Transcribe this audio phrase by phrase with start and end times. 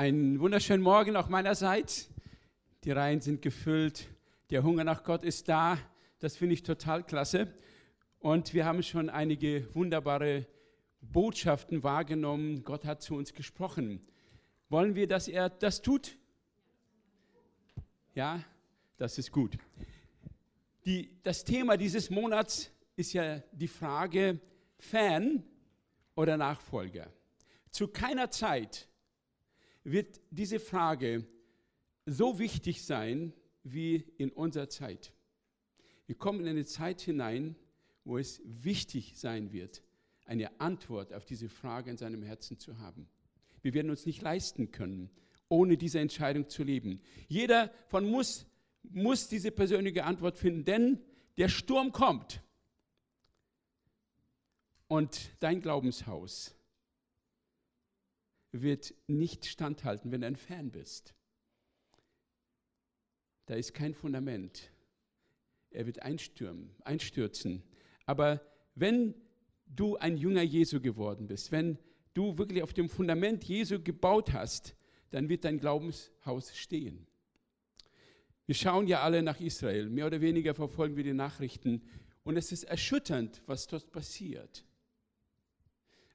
[0.00, 2.08] Einen wunderschönen Morgen auch meinerseits.
[2.84, 4.08] Die Reihen sind gefüllt.
[4.48, 5.76] Der Hunger nach Gott ist da.
[6.20, 7.52] Das finde ich total klasse.
[8.18, 10.46] Und wir haben schon einige wunderbare
[11.02, 12.64] Botschaften wahrgenommen.
[12.64, 14.00] Gott hat zu uns gesprochen.
[14.70, 16.16] Wollen wir, dass er das tut?
[18.14, 18.42] Ja,
[18.96, 19.58] das ist gut.
[20.86, 24.40] Die, das Thema dieses Monats ist ja die Frage
[24.78, 25.44] Fan
[26.14, 27.12] oder Nachfolger.
[27.70, 28.88] Zu keiner Zeit
[29.84, 31.26] wird diese Frage
[32.06, 35.12] so wichtig sein wie in unserer Zeit.
[36.06, 37.56] Wir kommen in eine Zeit hinein,
[38.04, 39.82] wo es wichtig sein wird,
[40.24, 43.08] eine Antwort auf diese Frage in seinem Herzen zu haben.
[43.62, 45.10] Wir werden uns nicht leisten können,
[45.48, 47.00] ohne diese Entscheidung zu leben.
[47.28, 48.46] Jeder von muss,
[48.82, 51.00] muss diese persönliche Antwort finden, denn
[51.36, 52.42] der Sturm kommt.
[54.88, 56.56] Und dein Glaubenshaus
[58.52, 61.14] wird nicht standhalten, wenn du ein Fan bist.
[63.46, 64.70] Da ist kein Fundament.
[65.70, 67.62] Er wird einstürmen, einstürzen.
[68.06, 68.40] Aber
[68.74, 69.14] wenn
[69.66, 71.78] du ein Jünger Jesu geworden bist, wenn
[72.14, 74.74] du wirklich auf dem Fundament Jesu gebaut hast,
[75.10, 77.06] dann wird dein Glaubenshaus stehen.
[78.46, 81.82] Wir schauen ja alle nach Israel, mehr oder weniger verfolgen wir die Nachrichten
[82.24, 84.64] und es ist erschütternd, was dort passiert.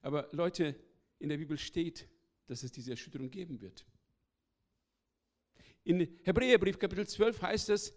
[0.02, 0.76] Aber Leute,
[1.18, 2.08] in der Bibel steht,
[2.46, 3.84] dass es diese Erschütterung geben wird.
[5.84, 7.96] In Hebräerbrief Kapitel 12 heißt es,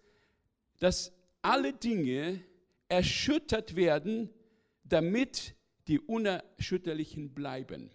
[0.79, 1.11] dass
[1.41, 2.43] alle Dinge
[2.87, 4.29] erschüttert werden,
[4.83, 5.55] damit
[5.87, 7.91] die Unerschütterlichen bleiben.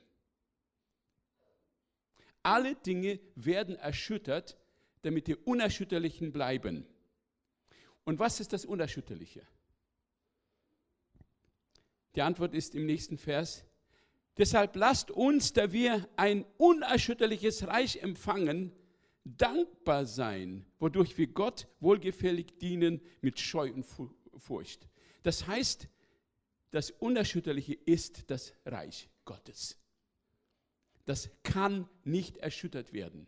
[2.42, 4.58] Alle Dinge werden erschüttert,
[5.02, 6.86] damit die Unerschütterlichen bleiben.
[8.04, 9.46] Und was ist das Unerschütterliche?
[12.14, 13.64] Die Antwort ist im nächsten Vers,
[14.36, 18.72] Deshalb lasst uns, da wir ein unerschütterliches Reich empfangen,
[19.24, 23.86] dankbar sein, wodurch wir Gott wohlgefällig dienen mit Scheu und
[24.36, 24.88] Furcht.
[25.22, 25.88] Das heißt,
[26.70, 29.78] das Unerschütterliche ist das Reich Gottes.
[31.06, 33.26] Das kann nicht erschüttert werden.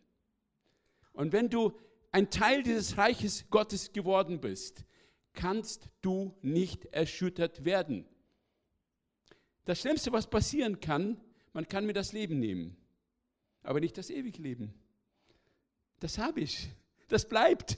[1.13, 1.79] Und wenn du
[2.11, 4.85] ein Teil dieses Reiches Gottes geworden bist,
[5.33, 8.07] kannst du nicht erschüttert werden.
[9.67, 11.21] Das Schlimmste, was passieren kann,
[11.53, 12.77] man kann mir das Leben nehmen,
[13.63, 14.73] aber nicht das ewige Leben.
[15.99, 16.69] Das habe ich.
[17.09, 17.77] Das bleibt.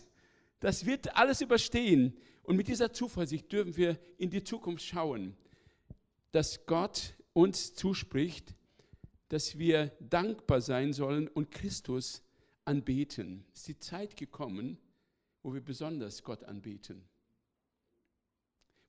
[0.61, 2.15] Das wird alles überstehen.
[2.43, 5.35] Und mit dieser Zuversicht dürfen wir in die Zukunft schauen,
[6.31, 8.55] dass Gott uns zuspricht,
[9.29, 12.23] dass wir dankbar sein sollen und Christus
[12.67, 13.47] anbeten.
[13.55, 14.77] Es ist die Zeit gekommen,
[15.43, 17.09] wo wir besonders Gott anbeten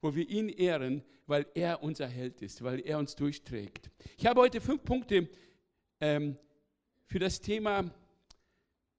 [0.01, 3.89] wo wir ihn ehren, weil er unser Held ist, weil er uns durchträgt.
[4.17, 5.29] Ich habe heute fünf Punkte
[5.99, 6.37] ähm,
[7.05, 7.89] für das Thema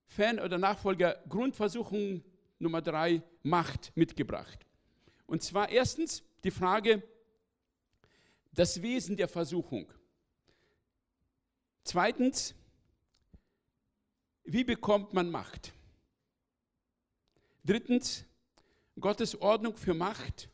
[0.05, 2.23] Fan oder Nachfolger Grundversuchung
[2.59, 4.65] Nummer drei Macht mitgebracht.
[5.25, 7.01] Und zwar erstens die Frage,
[8.53, 9.91] das Wesen der Versuchung.
[11.83, 12.53] Zweitens,
[14.43, 15.73] wie bekommt man Macht?
[17.63, 18.25] Drittens,
[18.99, 20.49] Gottes Ordnung für Macht.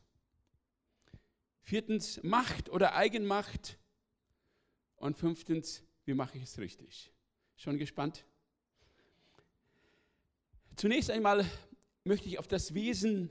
[1.68, 3.78] Viertens, Macht oder Eigenmacht.
[4.96, 7.12] Und fünftens, wie mache ich es richtig?
[7.56, 8.24] Schon gespannt?
[10.76, 11.44] Zunächst einmal
[12.04, 13.30] möchte ich auf das Wesen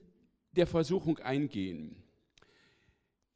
[0.52, 2.04] der Versuchung eingehen.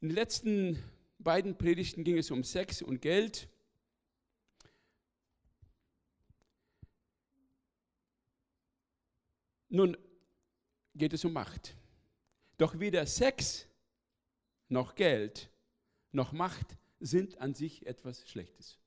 [0.00, 0.80] In den letzten
[1.18, 3.48] beiden Predigten ging es um Sex und Geld.
[9.68, 9.96] Nun
[10.94, 11.74] geht es um Macht.
[12.56, 13.66] Doch weder Sex
[14.72, 15.50] noch Geld,
[16.10, 18.78] noch Macht sind an sich etwas Schlechtes.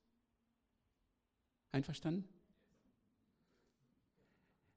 [1.70, 2.28] Einverstanden?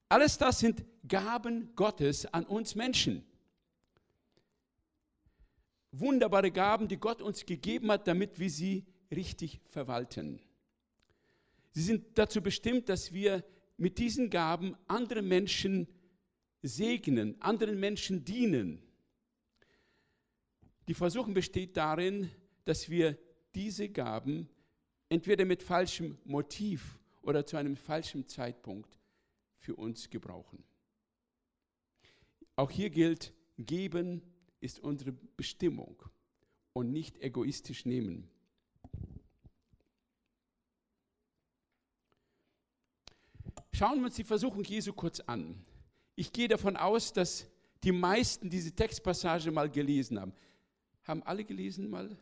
[0.07, 3.25] Alles das sind Gaben Gottes an uns Menschen.
[5.91, 10.39] Wunderbare Gaben, die Gott uns gegeben hat, damit wir sie richtig verwalten.
[11.71, 13.43] Sie sind dazu bestimmt, dass wir
[13.77, 15.87] mit diesen Gaben andere Menschen
[16.61, 18.83] segnen, anderen Menschen dienen.
[20.89, 22.31] Die Versuchung besteht darin,
[22.65, 23.15] dass wir
[23.53, 24.49] diese Gaben
[25.07, 28.97] entweder mit falschem Motiv oder zu einem falschen Zeitpunkt
[29.59, 30.63] für uns gebrauchen.
[32.55, 34.23] Auch hier gilt, geben
[34.61, 36.01] ist unsere Bestimmung
[36.73, 38.27] und nicht egoistisch nehmen.
[43.73, 45.63] Schauen wir uns die Versuchung Jesu kurz an.
[46.15, 47.45] Ich gehe davon aus, dass
[47.83, 50.33] die meisten diese Textpassage mal gelesen haben.
[51.09, 52.15] Haben alle gelesen mal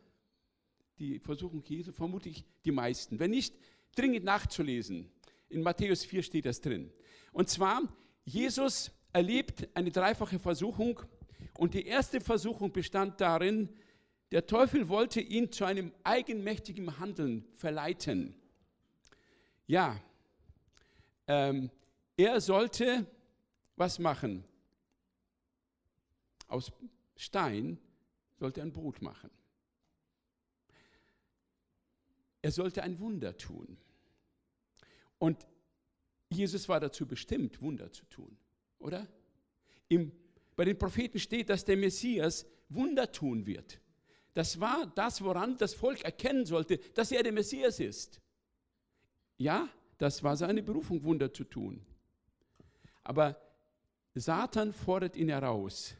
[0.97, 1.91] die Versuchung Jesu?
[1.91, 3.19] Vermutlich die meisten.
[3.19, 3.53] Wenn nicht,
[3.93, 5.11] dringend nachzulesen.
[5.49, 6.89] In Matthäus 4 steht das drin.
[7.33, 7.81] Und zwar,
[8.23, 11.01] Jesus erlebt eine dreifache Versuchung
[11.57, 13.67] und die erste Versuchung bestand darin,
[14.31, 18.35] der Teufel wollte ihn zu einem eigenmächtigen Handeln verleiten.
[19.65, 20.01] Ja,
[21.27, 21.69] ähm,
[22.15, 23.05] er sollte
[23.75, 24.45] was machen?
[26.47, 26.71] Aus
[27.17, 27.79] Stein
[28.37, 29.29] sollte ein Brot machen.
[32.41, 33.77] Er sollte ein Wunder tun.
[35.19, 35.45] Und
[36.29, 38.37] Jesus war dazu bestimmt, Wunder zu tun,
[38.79, 39.07] oder?
[39.87, 40.11] Im,
[40.55, 43.79] bei den Propheten steht, dass der Messias Wunder tun wird.
[44.33, 48.21] Das war das, woran das Volk erkennen sollte, dass er der Messias ist.
[49.37, 51.83] Ja, das war seine Berufung, Wunder zu tun.
[53.03, 53.41] Aber
[54.13, 55.95] Satan fordert ihn heraus,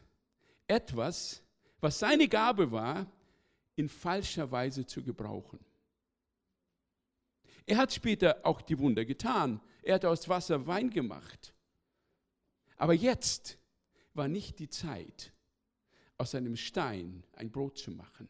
[0.66, 1.42] etwas,
[1.80, 3.06] was seine Gabe war,
[3.76, 5.60] in falscher Weise zu gebrauchen.
[7.66, 9.60] Er hat später auch die Wunder getan.
[9.82, 11.54] Er hat aus Wasser Wein gemacht.
[12.76, 13.58] Aber jetzt
[14.14, 15.32] war nicht die Zeit,
[16.16, 18.28] aus einem Stein ein Brot zu machen.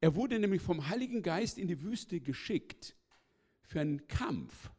[0.00, 2.96] Er wurde nämlich vom Heiligen Geist in die Wüste geschickt
[3.62, 4.70] für einen Kampf.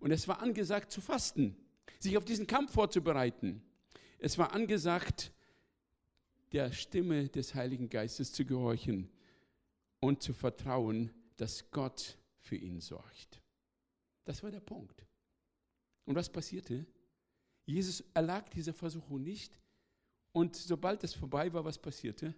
[0.00, 1.56] Und es war angesagt zu fasten,
[1.98, 3.62] sich auf diesen Kampf vorzubereiten.
[4.18, 5.32] Es war angesagt,
[6.52, 9.08] der Stimme des Heiligen Geistes zu gehorchen
[10.00, 13.40] und zu vertrauen, dass Gott für ihn sorgt.
[14.24, 15.06] Das war der Punkt.
[16.04, 16.86] Und was passierte?
[17.66, 19.58] Jesus erlag dieser Versuchung nicht.
[20.32, 22.34] Und sobald es vorbei war, was passierte?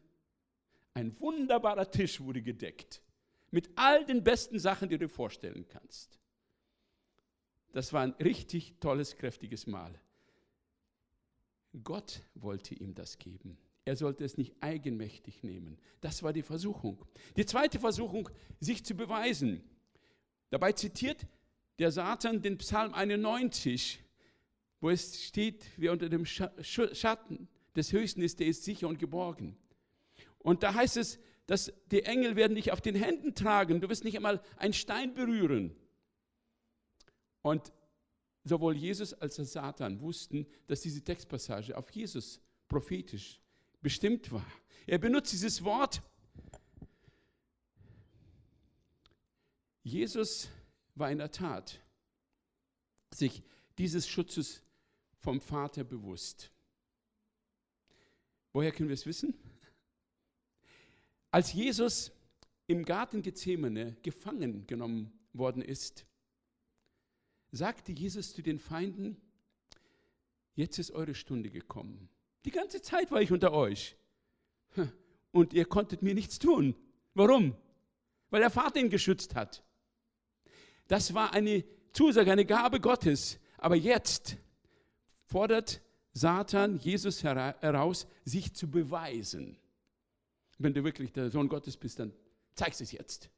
[0.94, 3.02] Ein wunderbarer Tisch wurde gedeckt.
[3.50, 6.18] Mit all den besten Sachen, die du dir vorstellen kannst.
[7.72, 9.98] Das war ein richtig tolles, kräftiges Mahl.
[11.82, 13.56] Gott wollte ihm das geben.
[13.84, 15.78] Er sollte es nicht eigenmächtig nehmen.
[16.00, 17.04] Das war die Versuchung.
[17.36, 18.28] Die zweite Versuchung,
[18.60, 19.62] sich zu beweisen.
[20.50, 21.26] Dabei zitiert
[21.78, 24.00] der Satan den Psalm 91,
[24.80, 29.56] wo es steht, wer unter dem Schatten des Höchsten ist, der ist sicher und geborgen.
[30.38, 34.04] Und da heißt es, dass die Engel werden dich auf den Händen tragen, du wirst
[34.04, 35.74] nicht einmal einen Stein berühren.
[37.42, 37.72] Und
[38.44, 43.41] sowohl Jesus als auch Satan wussten, dass diese Textpassage auf Jesus prophetisch
[43.82, 44.46] bestimmt war.
[44.86, 46.02] Er benutzt dieses Wort
[49.82, 50.48] Jesus
[50.94, 51.80] war in der Tat
[53.12, 53.42] sich
[53.78, 54.62] dieses Schutzes
[55.18, 56.50] vom Vater bewusst.
[58.52, 59.34] Woher können wir es wissen?
[61.30, 62.12] Als Jesus
[62.66, 66.06] im Garten Gethsemane gefangen genommen worden ist,
[67.50, 69.16] sagte Jesus zu den Feinden,
[70.54, 72.08] jetzt ist eure Stunde gekommen.
[72.44, 73.96] Die ganze Zeit war ich unter euch
[75.30, 76.74] und ihr konntet mir nichts tun.
[77.14, 77.56] Warum?
[78.30, 79.62] Weil der Vater ihn geschützt hat.
[80.88, 83.38] Das war eine Zusage, eine Gabe Gottes.
[83.58, 84.36] Aber jetzt
[85.24, 85.82] fordert
[86.12, 89.56] Satan Jesus heraus, sich zu beweisen.
[90.58, 92.12] Wenn du wirklich der Sohn Gottes bist, dann
[92.54, 93.30] zeigst es jetzt.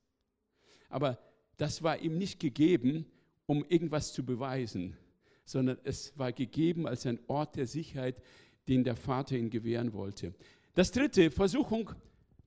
[0.88, 1.18] Aber
[1.56, 3.06] das war ihm nicht gegeben,
[3.46, 4.96] um irgendwas zu beweisen,
[5.44, 8.20] sondern es war gegeben als ein Ort der Sicherheit,
[8.68, 10.34] den der Vater ihm gewähren wollte.
[10.74, 11.90] Das dritte, Versuchung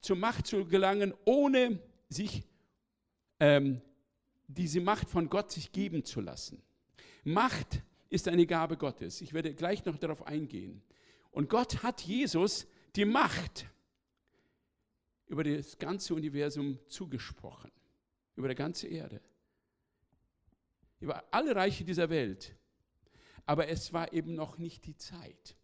[0.01, 2.43] zur Macht zu gelangen, ohne sich
[3.39, 3.81] ähm,
[4.47, 6.61] diese Macht von Gott sich geben zu lassen.
[7.23, 9.21] Macht ist eine Gabe Gottes.
[9.21, 10.81] Ich werde gleich noch darauf eingehen.
[11.31, 13.67] Und Gott hat Jesus die Macht
[15.27, 17.71] über das ganze Universum zugesprochen,
[18.35, 19.21] über die ganze Erde,
[20.99, 22.55] über alle Reiche dieser Welt.
[23.45, 25.55] Aber es war eben noch nicht die Zeit.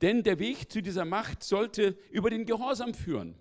[0.00, 3.36] Denn der Weg zu dieser Macht sollte über den Gehorsam führen.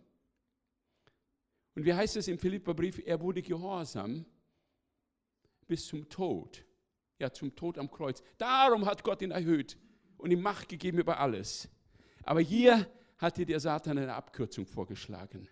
[1.76, 3.00] Und wie heißt es im Philipperbrief?
[3.06, 4.26] Er wurde gehorsam
[5.68, 6.66] bis zum Tod.
[7.20, 8.24] Ja, zum Tod am Kreuz.
[8.38, 9.78] Darum hat Gott ihn erhöht
[10.18, 11.70] und ihm Macht gegeben über alles.
[12.24, 15.48] Aber hier hat dir der Satan eine Abkürzung vorgeschlagen.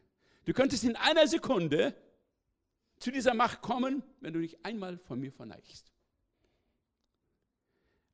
[0.45, 1.95] Du könntest in einer Sekunde
[2.97, 5.91] zu dieser Macht kommen, wenn du dich einmal von mir verneigst.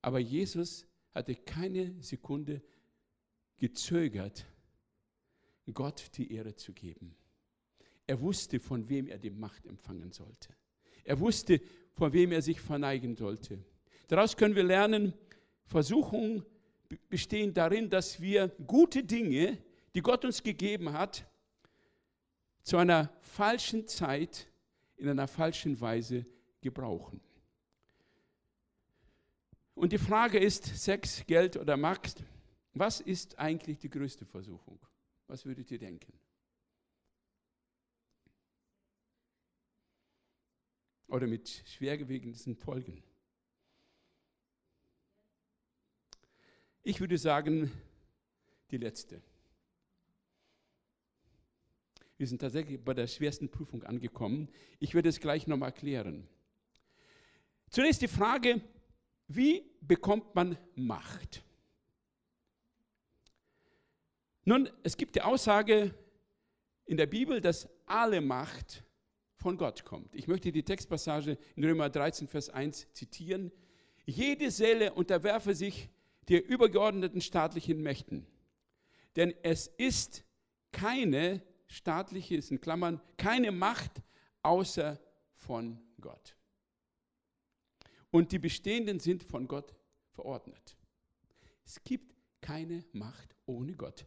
[0.01, 2.62] Aber Jesus hatte keine Sekunde
[3.58, 4.46] gezögert,
[5.74, 7.15] Gott die Ehre zu geben.
[8.08, 10.50] Er wusste, von wem er die Macht empfangen sollte.
[11.03, 11.62] Er wusste,
[11.94, 13.63] vor wem er sich verneigen sollte.
[14.08, 15.13] Daraus können wir lernen,
[15.65, 16.44] Versuchungen
[17.10, 19.58] bestehen darin, dass wir gute Dinge,
[19.96, 21.25] die Gott uns gegeben hat,
[22.63, 24.48] zu einer falschen Zeit
[24.98, 26.25] in einer falschen Weise
[26.60, 27.22] gebrauchen.
[29.74, 32.24] Und die Frage ist, Sex, Geld oder Macht,
[32.74, 34.80] was ist eigentlich die größte Versuchung?
[35.28, 36.13] Was würdet ihr denken?
[41.08, 43.04] Oder mit schwergewiegenden Folgen?
[46.84, 47.72] Ich würde sagen,
[48.72, 49.22] die letzte.
[52.18, 54.48] Wir sind tatsächlich bei der schwersten Prüfung angekommen.
[54.80, 56.28] Ich werde es gleich nochmal erklären.
[57.70, 58.62] Zunächst die Frage,
[59.36, 61.44] wie bekommt man Macht?
[64.44, 65.94] Nun, es gibt die Aussage
[66.86, 68.84] in der Bibel, dass alle Macht
[69.36, 70.16] von Gott kommt.
[70.16, 73.52] Ich möchte die Textpassage in Römer 13, Vers 1 zitieren.
[74.06, 75.90] Jede Seele unterwerfe sich
[76.30, 78.28] der übergeordneten staatlichen Mächten.
[79.16, 80.24] Denn es ist
[80.72, 84.02] keine staatliche, ist in Klammern, keine Macht
[84.44, 85.00] außer
[85.34, 86.36] von Gott.
[88.12, 89.74] Und die bestehenden sind von Gott
[90.12, 90.77] verordnet.
[91.65, 94.06] Es gibt keine Macht ohne Gott.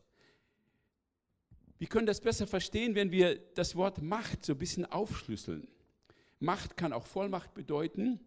[1.78, 5.66] Wir können das besser verstehen, wenn wir das Wort Macht so ein bisschen aufschlüsseln.
[6.38, 8.20] Macht kann auch Vollmacht bedeuten,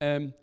[0.00, 0.34] ähm,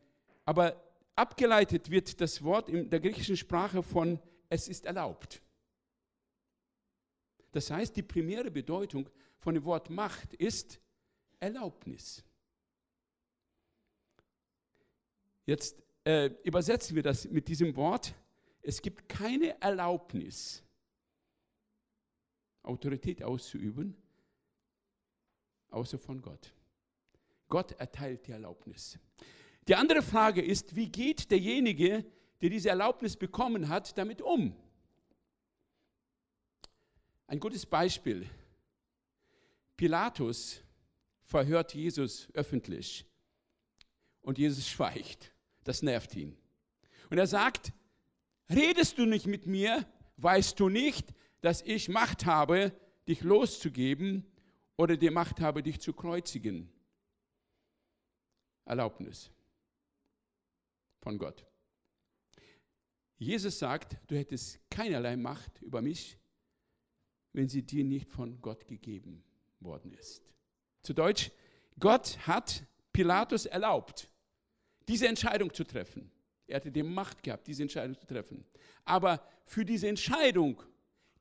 [0.46, 0.82] aber
[1.16, 5.42] abgeleitet wird das Wort in der griechischen Sprache von es ist erlaubt.
[7.52, 10.80] Das heißt, die primäre Bedeutung von dem Wort Macht ist
[11.40, 12.24] Erlaubnis.
[15.52, 18.14] Jetzt äh, übersetzen wir das mit diesem Wort.
[18.62, 20.64] Es gibt keine Erlaubnis
[22.64, 23.94] Autorität auszuüben,
[25.70, 26.54] außer von Gott.
[27.50, 28.98] Gott erteilt die Erlaubnis.
[29.68, 32.06] Die andere Frage ist, wie geht derjenige,
[32.40, 34.56] der diese Erlaubnis bekommen hat, damit um?
[37.28, 38.26] Ein gutes Beispiel.
[39.76, 40.62] Pilatus
[41.24, 43.06] verhört Jesus öffentlich
[44.22, 45.31] und Jesus schweigt.
[45.64, 46.38] Das nervt ihn.
[47.10, 47.74] Und er sagt,
[48.50, 49.86] redest du nicht mit mir,
[50.18, 52.74] weißt du nicht, dass ich Macht habe,
[53.08, 54.26] dich loszugeben
[54.78, 56.72] oder die Macht habe, dich zu kreuzigen.
[58.66, 59.32] Erlaubnis
[61.02, 61.46] von Gott.
[63.18, 66.18] Jesus sagt, du hättest keinerlei Macht über mich,
[67.34, 69.24] wenn sie dir nicht von Gott gegeben
[69.60, 70.24] worden ist.
[70.82, 71.32] Zu Deutsch,
[71.80, 72.64] Gott hat
[72.94, 74.11] Pilatus erlaubt,
[74.88, 76.12] diese Entscheidung zu treffen.
[76.48, 78.44] Er hatte die Macht gehabt, diese Entscheidung zu treffen.
[78.84, 80.62] Aber für diese Entscheidung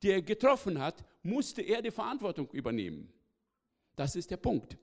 [0.01, 3.11] die er getroffen hat, musste er die Verantwortung übernehmen.
[3.95, 4.77] Das ist der Punkt.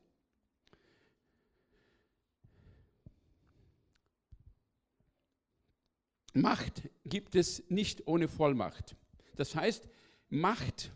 [6.34, 8.94] Macht gibt es nicht ohne Vollmacht.
[9.34, 9.88] Das heißt,
[10.28, 10.92] Macht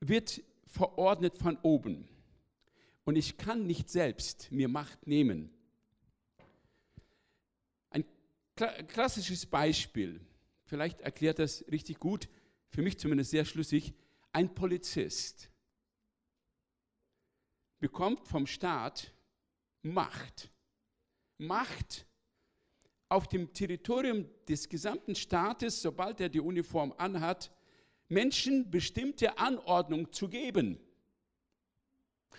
[0.00, 2.08] wird verordnet von oben.
[3.04, 5.50] Und ich kann nicht selbst mir Macht nehmen.
[7.90, 8.04] Ein
[8.88, 10.20] klassisches Beispiel,
[10.64, 12.28] vielleicht erklärt das richtig gut,
[12.68, 13.94] für mich zumindest sehr schlüssig,
[14.32, 15.50] ein Polizist
[17.80, 19.12] bekommt vom Staat
[19.82, 20.50] Macht.
[21.38, 22.06] Macht
[23.08, 27.50] auf dem Territorium des gesamten Staates, sobald er die Uniform anhat,
[28.08, 30.78] Menschen bestimmte Anordnung zu geben.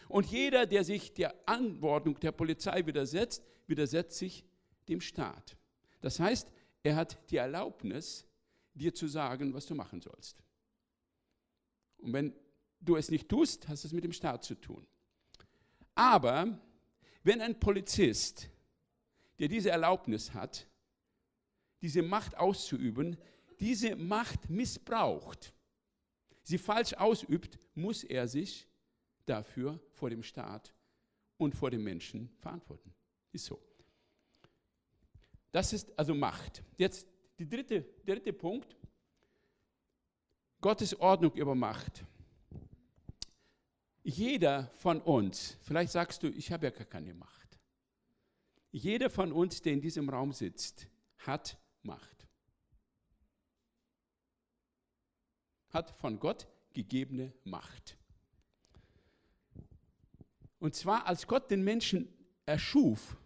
[0.07, 4.45] Und jeder, der sich der Anordnung der Polizei widersetzt, widersetzt sich
[4.87, 5.57] dem Staat.
[6.01, 6.51] Das heißt,
[6.83, 8.25] er hat die Erlaubnis,
[8.73, 10.43] dir zu sagen, was du machen sollst.
[11.97, 12.33] Und wenn
[12.79, 14.87] du es nicht tust, hast es mit dem Staat zu tun.
[15.93, 16.59] Aber
[17.23, 18.49] wenn ein Polizist,
[19.39, 20.67] der diese Erlaubnis hat,
[21.81, 23.17] diese Macht auszuüben,
[23.59, 25.53] diese Macht missbraucht,
[26.43, 28.67] sie falsch ausübt, muss er sich
[29.25, 30.73] dafür vor dem Staat
[31.37, 32.93] und vor den Menschen verantworten.
[33.31, 33.61] Ist so.
[35.51, 36.63] Das ist also Macht.
[36.77, 37.07] Jetzt
[37.39, 38.75] die dritte, der dritte Punkt,
[40.61, 42.05] Gottes Ordnung über Macht.
[44.03, 47.59] Jeder von uns, vielleicht sagst du, ich habe ja gar keine Macht.
[48.71, 50.87] Jeder von uns, der in diesem Raum sitzt,
[51.19, 52.27] hat Macht.
[55.69, 57.97] Hat von Gott gegebene Macht.
[60.59, 62.07] Und zwar als Gott den Menschen
[62.45, 63.17] erschuf,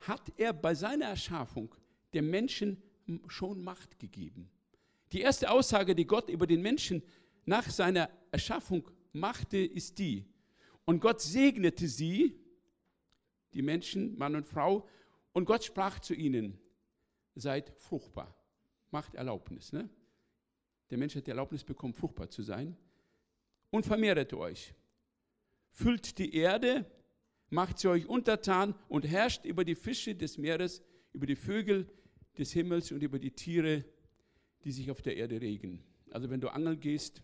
[0.00, 1.74] hat er bei seiner Erschaffung
[2.14, 2.82] dem Menschen
[3.28, 4.50] schon Macht gegeben.
[5.12, 7.02] Die erste Aussage, die Gott über den Menschen
[7.44, 10.26] nach seiner Erschaffung machte, ist die,
[10.84, 12.38] und Gott segnete sie
[13.52, 14.86] die Menschen, Mann und Frau,
[15.32, 16.58] und Gott sprach zu ihnen,
[17.34, 18.34] seid fruchtbar,
[18.90, 19.72] macht Erlaubnis.
[19.72, 19.88] Ne?
[20.90, 22.76] Der Mensch hat die Erlaubnis bekommen, fruchtbar zu sein.
[23.70, 24.74] Und vermehret euch.
[25.68, 26.90] Füllt die Erde,
[27.50, 31.88] macht sie euch untertan und herrscht über die Fische des Meeres, über die Vögel
[32.36, 33.84] des Himmels und über die Tiere,
[34.64, 35.82] die sich auf der Erde regen.
[36.10, 37.22] Also wenn du angeln gehst,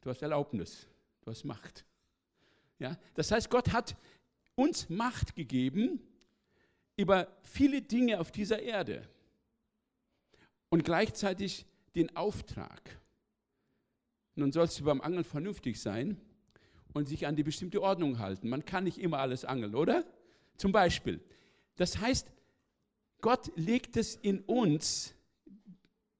[0.00, 0.86] du hast Erlaubnis,
[1.22, 1.84] du hast Macht.
[2.78, 2.98] Ja?
[3.14, 3.96] Das heißt, Gott hat
[4.54, 6.00] uns Macht gegeben
[6.96, 9.08] über viele Dinge auf dieser Erde
[10.68, 13.00] und gleichzeitig den Auftrag.
[14.34, 16.20] Nun sollst du beim Angeln vernünftig sein
[16.92, 18.48] und sich an die bestimmte Ordnung halten.
[18.48, 20.04] Man kann nicht immer alles angeln, oder?
[20.56, 21.20] Zum Beispiel.
[21.76, 22.30] Das heißt,
[23.20, 25.14] Gott legt es in uns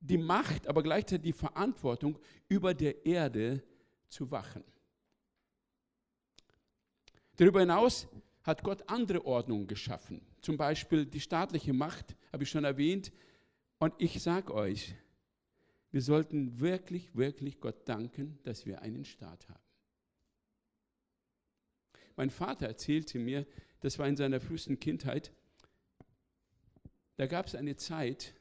[0.01, 3.63] die Macht, aber gleichzeitig die Verantwortung, über der Erde
[4.09, 4.65] zu wachen.
[7.37, 8.09] Darüber hinaus
[8.43, 10.21] hat Gott andere Ordnungen geschaffen.
[10.41, 13.13] Zum Beispiel die staatliche Macht, habe ich schon erwähnt.
[13.79, 14.95] Und ich sage euch,
[15.91, 19.70] wir sollten wirklich, wirklich Gott danken, dass wir einen Staat haben.
[22.21, 23.47] Mein Vater erzählte mir,
[23.81, 25.33] das war in seiner frühesten Kindheit,
[27.17, 28.35] da gab es eine Zeit,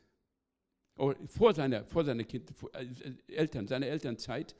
[0.98, 2.89] oh, vor seiner, vor seiner kind, vor, äh,
[3.27, 4.53] Eltern, seiner Elternzeit,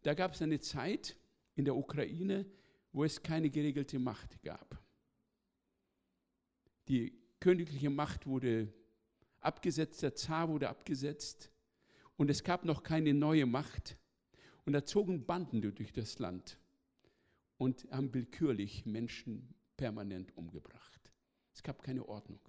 [0.00, 1.14] da gab es eine Zeit
[1.56, 2.46] in der Ukraine,
[2.90, 4.82] wo es keine geregelte Macht gab.
[6.88, 8.72] Die königliche Macht wurde
[9.40, 11.50] abgesetzt, der Zar wurde abgesetzt
[12.16, 13.98] und es gab noch keine neue Macht.
[14.64, 16.56] Und da zogen Banden durch das Land
[17.64, 21.10] und haben willkürlich Menschen permanent umgebracht.
[21.54, 22.40] Es gab keine Ordnung.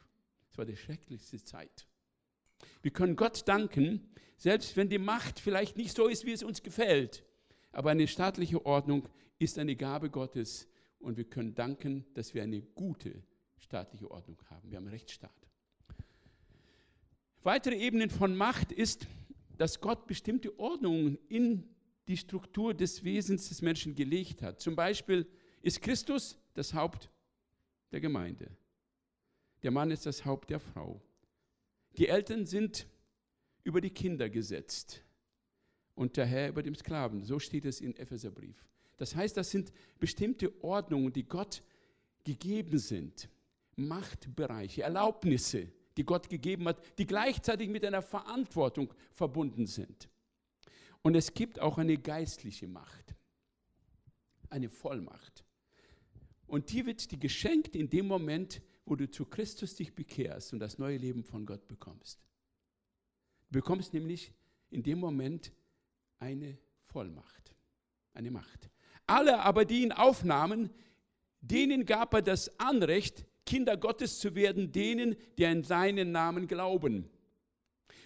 [0.51, 1.87] Es war die schrecklichste Zeit.
[2.81, 6.63] Wir können Gott danken, selbst wenn die Macht vielleicht nicht so ist, wie es uns
[6.63, 7.23] gefällt.
[7.71, 9.07] Aber eine staatliche Ordnung
[9.39, 10.67] ist eine Gabe Gottes
[10.99, 13.23] und wir können danken, dass wir eine gute
[13.57, 14.69] staatliche Ordnung haben.
[14.69, 15.31] Wir haben einen Rechtsstaat.
[17.41, 19.07] Weitere Ebenen von Macht ist,
[19.57, 21.74] dass Gott bestimmte Ordnungen in
[22.07, 24.61] die Struktur des Wesens des Menschen gelegt hat.
[24.61, 25.27] Zum Beispiel
[25.61, 27.09] ist Christus das Haupt
[27.91, 28.49] der Gemeinde.
[29.63, 31.01] Der Mann ist das Haupt der Frau.
[31.97, 32.87] Die Eltern sind
[33.63, 35.03] über die Kinder gesetzt
[35.95, 37.23] und der Herr über dem Sklaven.
[37.23, 38.67] So steht es in Epheserbrief.
[38.97, 41.63] Das heißt, das sind bestimmte Ordnungen, die Gott
[42.23, 43.29] gegeben sind.
[43.75, 50.09] Machtbereiche, Erlaubnisse, die Gott gegeben hat, die gleichzeitig mit einer Verantwortung verbunden sind.
[51.05, 53.13] Und es gibt auch eine geistliche Macht,
[54.49, 55.45] eine Vollmacht.
[56.47, 60.59] Und die wird dir geschenkt in dem Moment, wo du zu Christus dich bekehrst und
[60.61, 62.25] das neue Leben von Gott bekommst.
[63.51, 64.33] Du bekommst nämlich
[64.71, 65.51] in dem Moment
[66.17, 67.53] eine Vollmacht,
[68.15, 68.71] eine Macht.
[69.05, 70.71] Alle aber, die ihn aufnahmen,
[71.39, 77.07] denen gab er das Anrecht, Kinder Gottes zu werden, denen, die an seinen Namen glauben.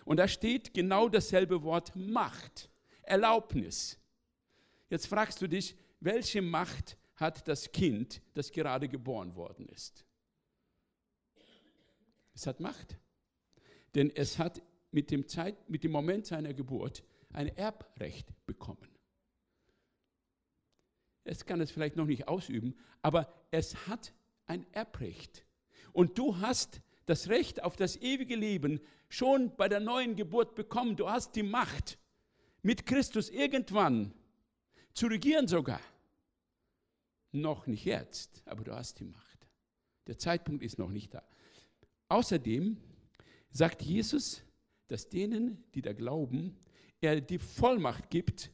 [0.04, 2.69] Und da steht genau dasselbe Wort Macht,
[3.10, 3.98] Erlaubnis.
[4.90, 10.06] Jetzt fragst du dich, welche Macht hat das Kind, das gerade geboren worden ist?
[12.34, 12.98] Es hat Macht.
[13.96, 18.88] Denn es hat mit dem, Zeit, mit dem Moment seiner Geburt ein Erbrecht bekommen.
[21.24, 24.14] Es kann es vielleicht noch nicht ausüben, aber es hat
[24.48, 25.46] ein Erbrecht.
[25.94, 30.96] Und du hast das Recht auf das ewige Leben schon bei der neuen Geburt bekommen.
[30.96, 31.98] Du hast die Macht,
[32.62, 34.14] mit Christus irgendwann
[34.94, 35.82] zu regieren sogar.
[37.32, 39.48] Noch nicht jetzt, aber du hast die Macht.
[40.08, 41.24] Der Zeitpunkt ist noch nicht da.
[42.08, 42.78] Außerdem
[43.52, 44.44] sagt Jesus,
[44.88, 46.58] dass denen, die da glauben,
[47.02, 48.52] er die Vollmacht gibt,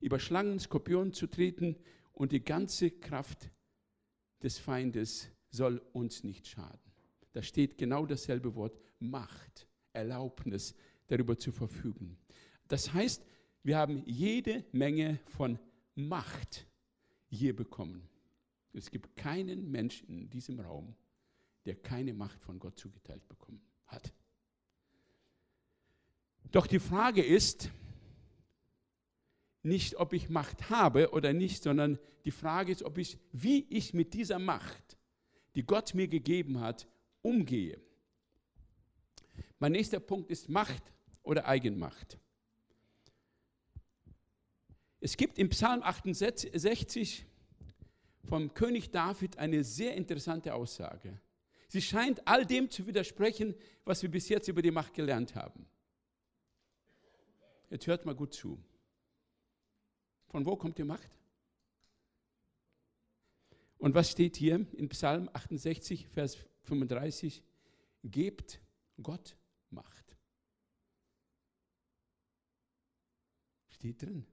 [0.00, 1.76] über Schlangen, Skorpionen zu treten
[2.12, 3.50] und die ganze Kraft
[4.42, 6.92] des Feindes soll uns nicht schaden.
[7.32, 10.74] Da steht genau dasselbe Wort Macht, Erlaubnis,
[11.06, 12.18] darüber zu verfügen.
[12.72, 13.22] Das heißt,
[13.64, 15.58] wir haben jede Menge von
[15.94, 16.66] Macht
[17.28, 18.08] hier bekommen.
[18.72, 20.96] Es gibt keinen Menschen in diesem Raum,
[21.66, 24.14] der keine Macht von Gott zugeteilt bekommen hat.
[26.50, 27.70] Doch die Frage ist
[29.62, 33.92] nicht, ob ich Macht habe oder nicht, sondern die Frage ist, ob ich, wie ich
[33.92, 34.96] mit dieser Macht,
[35.56, 36.88] die Gott mir gegeben hat,
[37.20, 37.78] umgehe.
[39.58, 40.90] Mein nächster Punkt ist Macht
[41.22, 42.18] oder Eigenmacht.
[45.04, 47.26] Es gibt im Psalm 68
[48.22, 51.20] vom König David eine sehr interessante Aussage.
[51.66, 55.66] Sie scheint all dem zu widersprechen, was wir bis jetzt über die Macht gelernt haben.
[57.68, 58.62] Jetzt hört mal gut zu.
[60.28, 61.10] Von wo kommt die Macht?
[63.78, 67.42] Und was steht hier in Psalm 68, Vers 35?
[68.04, 68.60] Gebt
[69.02, 69.36] Gott
[69.68, 70.16] Macht.
[73.68, 74.31] Steht drin.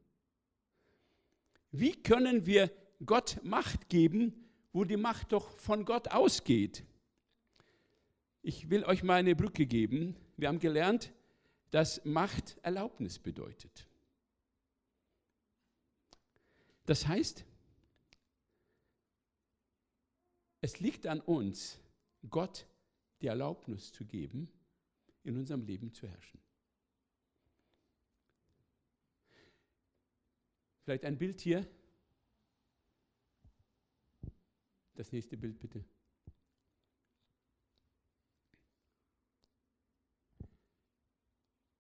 [1.72, 2.72] Wie können wir
[3.06, 4.34] Gott Macht geben,
[4.74, 6.84] wo die Macht doch von Gott ausgeht?
[8.42, 10.16] Ich will euch mal eine Brücke geben.
[10.38, 11.12] Wir haben gelernt,
[11.72, 13.88] dass Macht Erlaubnis bedeutet.
[16.86, 17.46] Das heißt,
[20.62, 21.80] es liegt an uns,
[22.30, 22.66] Gott
[23.22, 24.52] die Erlaubnis zu geben,
[25.24, 26.40] in unserem Leben zu herrschen.
[30.90, 31.68] Vielleicht ein Bild hier.
[34.96, 35.86] Das nächste Bild bitte.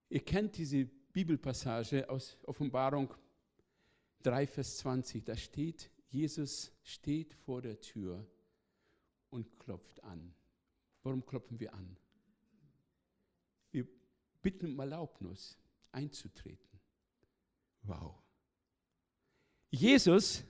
[0.09, 3.11] Ihr kennt diese Bibelpassage aus Offenbarung
[4.21, 5.25] 3, Vers 20.
[5.25, 8.29] Da steht, Jesus steht vor der Tür
[9.31, 10.35] und klopft an.
[11.01, 11.97] Warum klopfen wir an?
[13.71, 13.87] Wir
[14.43, 15.57] bitten um Erlaubnis
[15.91, 16.79] einzutreten.
[17.81, 18.21] Wow.
[19.71, 20.43] Jesus,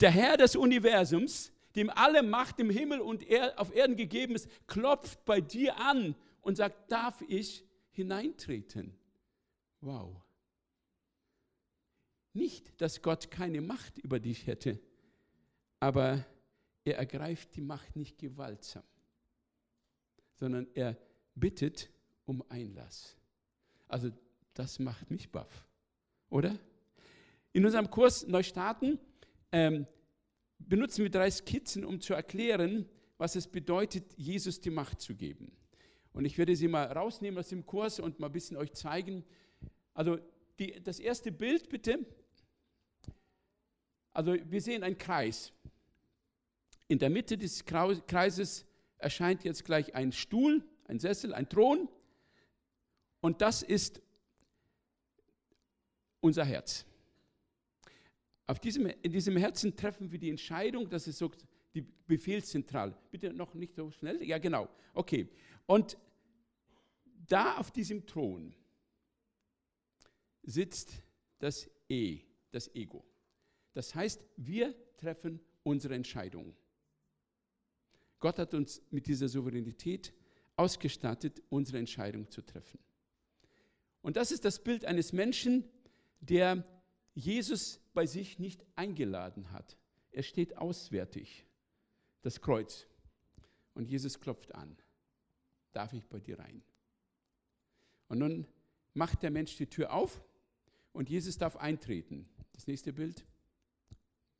[0.00, 3.24] der Herr des Universums, dem alle Macht im Himmel und
[3.56, 8.94] auf Erden gegeben ist, klopft bei dir an und sagt, darf ich hineintreten?
[9.80, 10.20] Wow.
[12.32, 14.80] Nicht, dass Gott keine Macht über dich hätte,
[15.78, 16.24] aber
[16.84, 18.82] er ergreift die Macht nicht gewaltsam,
[20.34, 20.96] sondern er
[21.34, 21.90] bittet
[22.26, 23.16] um Einlass.
[23.88, 24.10] Also
[24.54, 25.68] das macht mich baff,
[26.28, 26.58] oder?
[27.54, 28.98] In unserem Kurs Neustarten
[29.52, 29.86] ähm,
[30.58, 35.52] benutzen wir drei Skizzen, um zu erklären, was es bedeutet, Jesus die Macht zu geben.
[36.12, 39.24] Und ich werde sie mal rausnehmen aus dem Kurs und mal ein bisschen euch zeigen,
[39.94, 40.18] also
[40.58, 42.04] die, das erste Bild bitte.
[44.12, 45.52] Also wir sehen einen Kreis.
[46.88, 48.66] In der Mitte des Kreises
[48.98, 51.88] erscheint jetzt gleich ein Stuhl, ein Sessel, ein Thron.
[53.20, 54.02] Und das ist
[56.20, 56.84] unser Herz.
[58.46, 61.30] Auf diesem, in diesem Herzen treffen wir die Entscheidung, das ist so
[61.74, 62.96] die Befehlszentrale.
[63.10, 64.22] Bitte noch nicht so schnell.
[64.22, 64.68] Ja, genau.
[64.92, 65.28] Okay.
[65.66, 65.96] Und
[67.26, 68.54] da auf diesem Thron
[70.42, 70.92] sitzt
[71.38, 73.04] das E, das Ego.
[73.72, 76.54] Das heißt, wir treffen unsere Entscheidungen.
[78.20, 80.12] Gott hat uns mit dieser Souveränität
[80.56, 82.78] ausgestattet, unsere Entscheidung zu treffen.
[84.02, 85.64] Und das ist das Bild eines Menschen,
[86.20, 86.64] der
[87.14, 89.78] Jesus bei sich nicht eingeladen hat.
[90.10, 91.46] Er steht auswärtig,
[92.22, 92.86] das Kreuz.
[93.74, 94.76] Und Jesus klopft an.
[95.72, 96.62] Darf ich bei dir rein?
[98.08, 98.46] Und nun
[98.92, 100.22] macht der Mensch die Tür auf
[100.92, 102.28] und Jesus darf eintreten.
[102.52, 103.24] Das nächste Bild.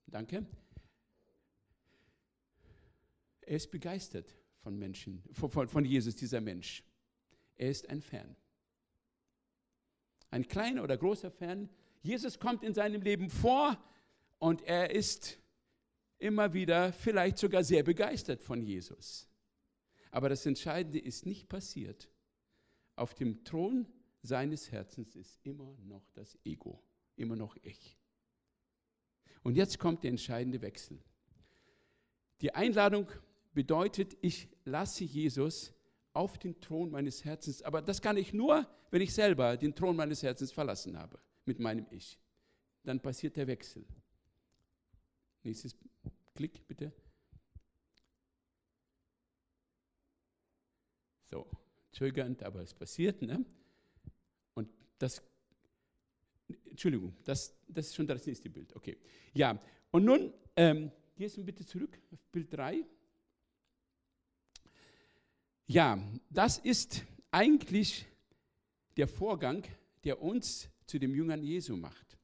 [0.06, 0.46] Danke.
[3.40, 6.84] Er ist begeistert von Menschen, von, von Jesus, dieser Mensch.
[7.56, 8.36] Er ist ein Fan.
[10.30, 11.68] Ein kleiner oder großer Fan.
[12.04, 13.82] Jesus kommt in seinem Leben vor
[14.38, 15.38] und er ist
[16.18, 19.26] immer wieder vielleicht sogar sehr begeistert von Jesus.
[20.10, 22.10] Aber das Entscheidende ist nicht passiert.
[22.94, 23.86] Auf dem Thron
[24.22, 26.82] seines Herzens ist immer noch das Ego,
[27.16, 27.96] immer noch ich.
[29.42, 31.02] Und jetzt kommt der entscheidende Wechsel.
[32.42, 33.08] Die Einladung
[33.54, 35.72] bedeutet, ich lasse Jesus
[36.12, 39.96] auf den Thron meines Herzens, aber das kann ich nur, wenn ich selber den Thron
[39.96, 42.18] meines Herzens verlassen habe, mit meinem Ich.
[42.82, 43.84] Dann passiert der Wechsel.
[45.42, 45.76] Nächstes
[46.34, 46.92] Klick bitte.
[51.30, 51.46] So,
[51.92, 53.22] zögernd, aber es passiert.
[53.22, 53.44] Ne?
[54.98, 55.22] das,
[56.70, 58.74] Entschuldigung, das, das ist schon das nächste Bild.
[58.74, 58.96] Okay.
[59.32, 62.84] Ja, und nun, ähm, gehst du bitte zurück auf Bild 3.
[65.66, 65.98] Ja,
[66.30, 68.06] das ist eigentlich
[68.96, 69.64] der Vorgang,
[70.04, 72.18] der uns zu dem Jüngern Jesu macht.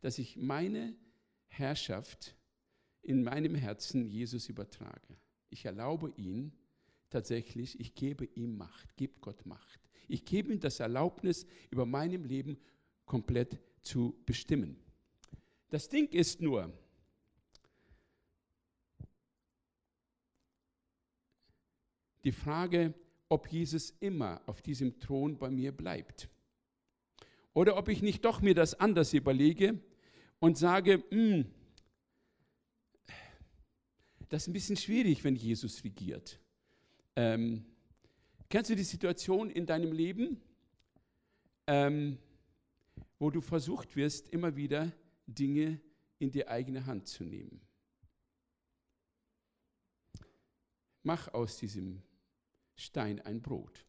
[0.00, 0.96] Dass ich meine
[1.48, 2.36] Herrschaft
[3.02, 5.16] in meinem Herzen Jesus übertrage.
[5.50, 6.52] Ich erlaube ihn
[7.10, 9.80] tatsächlich, ich gebe ihm Macht, gebe Gott Macht.
[10.08, 12.58] Ich gebe ihm das Erlaubnis, über meinem Leben
[13.04, 14.76] komplett zu bestimmen.
[15.68, 16.72] Das Ding ist nur,
[22.24, 22.94] die Frage,
[23.28, 26.28] ob Jesus immer auf diesem Thron bei mir bleibt.
[27.54, 29.78] Oder ob ich nicht doch mir das anders überlege
[30.40, 31.46] und sage, hm,
[34.28, 36.40] das ist ein bisschen schwierig, wenn Jesus regiert.
[37.16, 37.66] Ähm,
[38.48, 40.38] Kennst du die Situation in deinem Leben,
[41.66, 42.18] ähm,
[43.18, 44.92] wo du versucht wirst, immer wieder
[45.26, 45.80] Dinge
[46.18, 47.62] in die eigene Hand zu nehmen?
[51.02, 52.02] mach aus diesem
[52.76, 53.84] Stein ein Brot.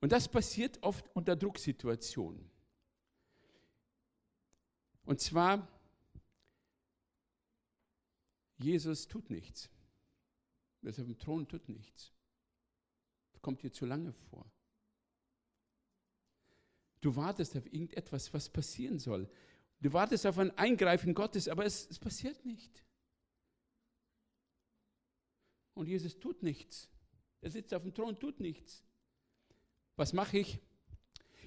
[0.00, 2.50] Und das passiert oft unter Drucksituationen.
[5.04, 5.68] Und zwar,
[8.58, 9.68] Jesus tut nichts.
[10.82, 12.12] Er ist auf dem Thron tut nichts.
[13.32, 14.50] Das kommt dir zu lange vor.
[17.00, 19.28] Du wartest auf irgendetwas, was passieren soll.
[19.80, 22.84] Du wartest auf ein Eingreifen Gottes, aber es, es passiert nicht.
[25.74, 26.90] Und Jesus tut nichts.
[27.40, 28.84] Er sitzt auf dem Thron, tut nichts.
[30.00, 30.58] Was mache ich?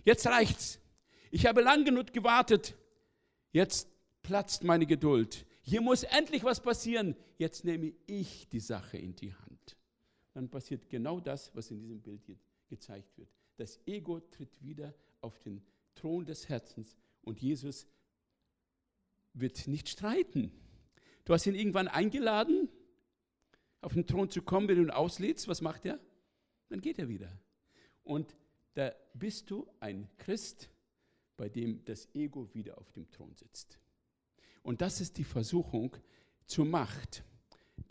[0.05, 0.79] Jetzt reicht's.
[1.31, 2.75] Ich habe lang genug gewartet.
[3.51, 3.89] Jetzt
[4.21, 5.47] platzt meine Geduld.
[5.63, 7.15] Hier muss endlich was passieren.
[7.39, 9.75] Jetzt nehme ich die Sache in die Hand.
[10.33, 12.37] Dann passiert genau das, was in diesem Bild hier
[12.67, 13.27] gezeigt wird.
[13.57, 15.63] Das Ego tritt wieder auf den
[15.95, 17.87] Thron des Herzens und Jesus
[19.33, 20.51] wird nicht streiten.
[21.25, 22.69] Du hast ihn irgendwann eingeladen,
[23.81, 25.47] auf den Thron zu kommen, wenn du ihn auslädst.
[25.47, 25.99] Was macht er?
[26.69, 27.35] Dann geht er wieder.
[28.03, 28.35] Und
[28.73, 30.69] da bist du ein Christ,
[31.37, 33.79] bei dem das Ego wieder auf dem Thron sitzt.
[34.61, 35.95] Und das ist die Versuchung
[36.45, 37.23] zur Macht,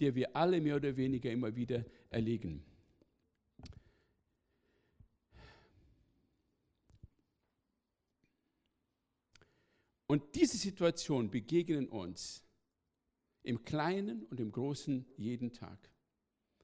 [0.00, 2.64] der wir alle mehr oder weniger immer wieder erlegen.
[10.06, 12.44] Und diese Situation begegnen uns
[13.42, 15.90] im Kleinen und im Großen jeden Tag.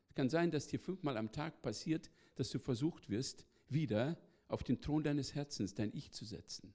[0.09, 4.17] Es kann sein, dass dir fünfmal am Tag passiert, dass du versucht wirst, wieder
[4.49, 6.75] auf den Thron deines Herzens dein Ich zu setzen.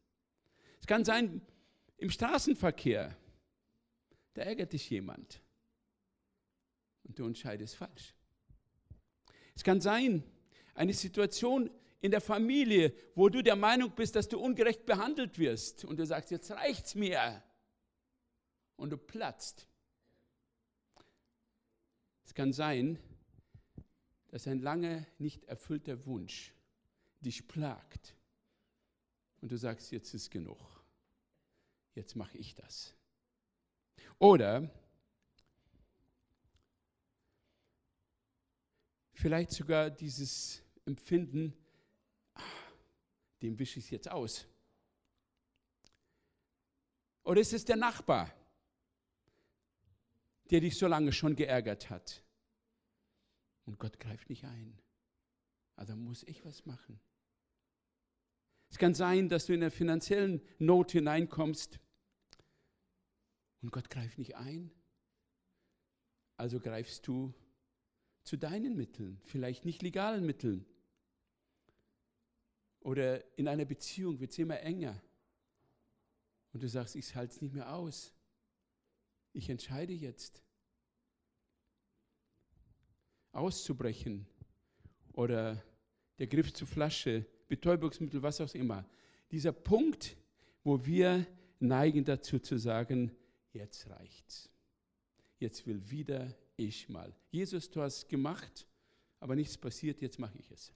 [0.80, 1.42] Es kann sein,
[1.98, 3.16] im Straßenverkehr,
[4.34, 5.42] da ärgert dich jemand
[7.04, 8.16] und du entscheidest falsch.
[9.56, 10.24] Es kann sein,
[10.74, 11.70] eine Situation
[12.02, 16.06] in der Familie, wo du der Meinung bist, dass du ungerecht behandelt wirst und du
[16.06, 17.42] sagst, jetzt reicht's mir
[18.76, 19.68] und du platzt.
[22.26, 23.00] Es kann sein,
[24.28, 26.53] dass ein lange nicht erfüllter Wunsch
[27.24, 28.16] dich plagt
[29.42, 30.84] und du sagst, jetzt ist genug,
[31.96, 32.94] jetzt mache ich das.
[34.20, 34.70] Oder
[39.14, 41.54] vielleicht sogar dieses Empfinden,
[43.42, 44.48] dem wische ich es jetzt aus.
[47.24, 48.34] Oder ist es der Nachbar,
[50.50, 52.24] der dich so lange schon geärgert hat?
[53.66, 54.78] Und Gott greift nicht ein.
[55.76, 57.00] Also muss ich was machen.
[58.74, 61.80] Es kann sein, dass du in eine finanziellen Not hineinkommst
[63.62, 64.72] und Gott greift nicht ein.
[66.38, 67.36] Also greifst du
[68.24, 70.66] zu deinen Mitteln, vielleicht nicht legalen Mitteln.
[72.80, 75.00] Oder in einer Beziehung wird es immer enger.
[76.52, 78.12] Und du sagst, ich halte es nicht mehr aus.
[79.34, 80.44] Ich entscheide jetzt,
[83.34, 84.26] auszubrechen
[85.12, 85.64] oder
[86.18, 88.86] der Griff zur Flasche, Betäubungsmittel, was auch immer.
[89.32, 90.16] Dieser Punkt,
[90.64, 91.26] wo wir
[91.60, 93.12] neigen dazu zu sagen,
[93.52, 94.50] jetzt reicht's.
[95.40, 97.14] Jetzt will wieder ich mal.
[97.32, 98.68] Jesus, du hast gemacht,
[99.20, 100.74] aber nichts passiert, jetzt mache ich es.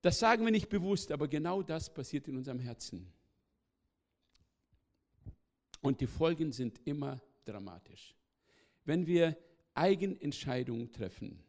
[0.00, 3.12] Das sagen wir nicht bewusst, aber genau das passiert in unserem Herzen.
[5.80, 8.14] Und die Folgen sind immer dramatisch.
[8.84, 9.36] Wenn wir
[9.74, 11.42] Eigenentscheidungen treffen,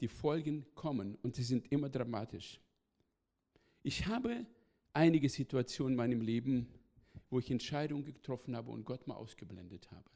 [0.00, 2.60] die Folgen kommen und sie sind immer dramatisch.
[3.82, 4.46] Ich habe
[4.92, 6.68] einige Situationen in meinem Leben,
[7.30, 10.10] wo ich Entscheidungen getroffen habe und Gott mal ausgeblendet habe.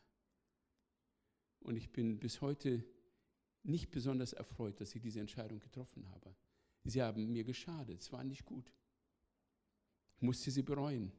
[1.61, 2.85] Und ich bin bis heute
[3.63, 6.35] nicht besonders erfreut, dass ich diese Entscheidung getroffen habe.
[6.85, 8.73] Sie haben mir geschadet, es war nicht gut.
[10.17, 11.13] Ich musste sie bereuen.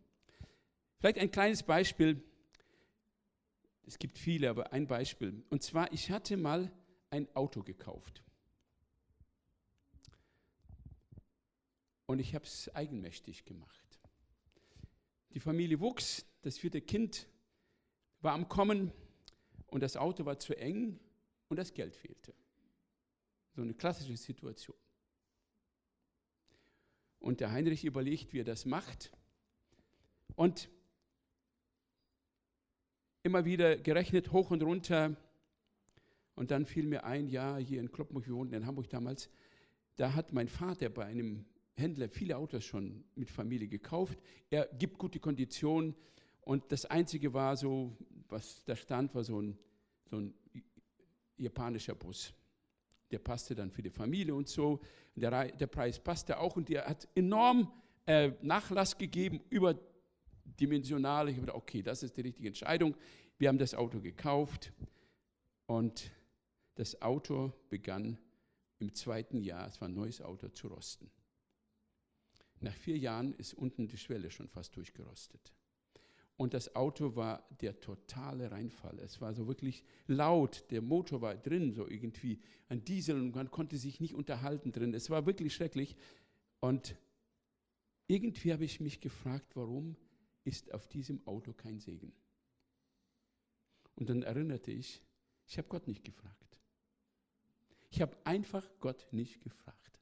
[0.99, 2.23] Vielleicht ein kleines Beispiel.
[3.85, 5.43] Es gibt viele, aber ein Beispiel.
[5.49, 6.71] Und zwar, ich hatte mal
[7.09, 8.23] ein Auto gekauft.
[12.09, 13.99] Und ich habe es eigenmächtig gemacht.
[15.35, 17.27] Die Familie wuchs, das vierte Kind
[18.21, 18.91] war am Kommen
[19.67, 20.99] und das Auto war zu eng
[21.49, 22.33] und das Geld fehlte.
[23.55, 24.75] So eine klassische Situation.
[27.19, 29.11] Und der Heinrich überlegt, wie er das macht.
[30.35, 30.67] Und
[33.21, 35.15] immer wieder gerechnet, hoch und runter.
[36.33, 39.29] Und dann fiel mir ein, ja, hier in Kloppenburg, wir wohnten in Hamburg damals,
[39.95, 41.45] da hat mein Vater bei einem
[41.79, 44.19] Händler viele Autos schon mit Familie gekauft.
[44.49, 45.95] Er gibt gute Konditionen
[46.41, 47.95] und das Einzige war so,
[48.27, 49.57] was da stand, war so ein,
[50.09, 50.33] so ein
[51.37, 52.33] japanischer Bus.
[53.11, 54.79] Der passte dann für die Familie und so.
[55.15, 57.71] Der, der Preis passte auch und der hat enorm
[58.05, 61.29] äh, Nachlass gegeben, überdimensional.
[61.29, 62.95] Ich habe gedacht, okay, das ist die richtige Entscheidung.
[63.37, 64.73] Wir haben das Auto gekauft
[65.69, 66.11] Und
[66.73, 68.17] das Auto begann
[68.79, 71.11] im zweiten Jahr, es war ein neues Auto, zu rosten.
[72.61, 75.53] Nach vier Jahren ist unten die Schwelle schon fast durchgerostet.
[76.39, 78.97] Und das Auto war der totale Reinfall.
[78.99, 80.65] Es war so wirklich laut.
[80.71, 84.93] Der Motor war drin, so irgendwie ein Diesel und man konnte sich nicht unterhalten drin.
[84.93, 85.97] Es war wirklich schrecklich.
[86.61, 86.95] Und
[88.07, 89.97] irgendwie habe ich mich gefragt, warum
[90.45, 92.13] ist auf diesem Auto kein Segen?
[93.95, 95.01] Und dann erinnerte ich,
[95.45, 96.57] ich habe Gott nicht gefragt.
[97.89, 99.98] Ich habe einfach Gott nicht gefragt.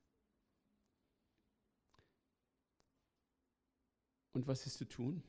[4.38, 5.24] Und was ist zu tun?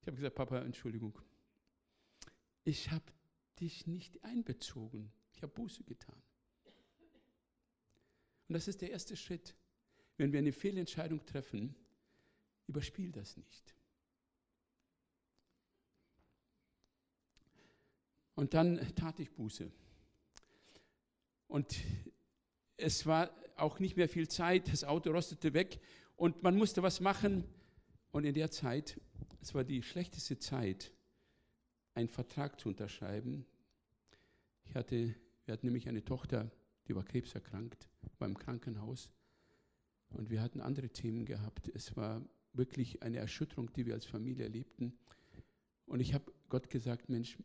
[0.00, 1.20] Ich habe gesagt, Papa, Entschuldigung.
[2.64, 3.04] Ich habe
[3.60, 5.12] dich nicht einbezogen.
[5.34, 6.16] Ich habe Buße getan.
[8.48, 9.54] Und das ist der erste Schritt.
[10.16, 11.76] Wenn wir eine Fehlentscheidung treffen,
[12.66, 13.74] überspiel das nicht.
[18.36, 19.70] Und dann tat ich Buße.
[21.46, 21.76] Und
[22.78, 25.78] es war auch nicht mehr viel Zeit, das Auto rostete weg
[26.16, 27.44] und man musste was machen.
[28.10, 29.00] Und in der Zeit,
[29.40, 30.92] es war die schlechteste Zeit,
[31.94, 33.46] einen Vertrag zu unterschreiben.
[34.64, 35.14] Ich hatte,
[35.44, 36.50] wir hatten nämlich eine Tochter,
[36.88, 37.88] die war krebserkrankt,
[38.18, 39.10] war im Krankenhaus.
[40.10, 41.68] Und wir hatten andere Themen gehabt.
[41.74, 44.96] Es war wirklich eine Erschütterung, die wir als Familie erlebten.
[45.86, 47.38] Und ich habe Gott gesagt, Mensch,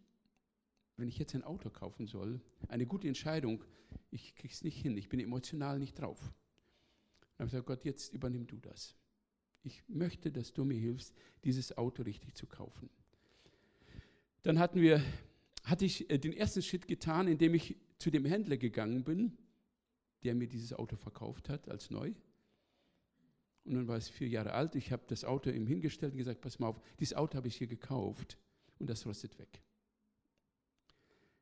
[0.97, 3.63] wenn ich jetzt ein Auto kaufen soll, eine gute Entscheidung,
[4.10, 6.19] ich kriege es nicht hin, ich bin emotional nicht drauf.
[7.38, 8.95] Dann habe ich gesagt, Gott, jetzt übernimm du das.
[9.63, 12.89] Ich möchte, dass du mir hilfst, dieses Auto richtig zu kaufen.
[14.43, 15.04] Dann hatten wir,
[15.63, 19.38] hatte ich äh, den ersten Schritt getan, indem ich zu dem Händler gegangen bin,
[20.24, 22.13] der mir dieses Auto verkauft hat als neu.
[23.63, 24.76] Und dann war es vier Jahre alt.
[24.76, 27.56] Ich habe das Auto ihm hingestellt und gesagt, pass mal auf, dieses Auto habe ich
[27.56, 28.39] hier gekauft
[28.80, 29.62] und das rostet weg.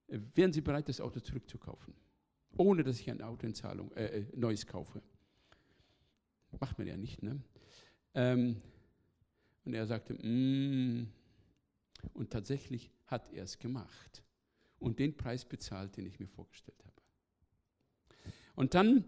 [0.07, 1.93] Äh, wären Sie bereit, das Auto zurückzukaufen?
[2.57, 5.01] Ohne dass ich ein Auto in Zahlung, äh, äh, neues kaufe.
[6.59, 7.41] Macht man ja nicht, ne?
[8.13, 8.61] Ähm,
[9.65, 11.07] und er sagte, mm.
[12.13, 14.23] und tatsächlich hat er es gemacht
[14.79, 16.95] und den Preis bezahlt, den ich mir vorgestellt habe.
[18.55, 19.05] Und dann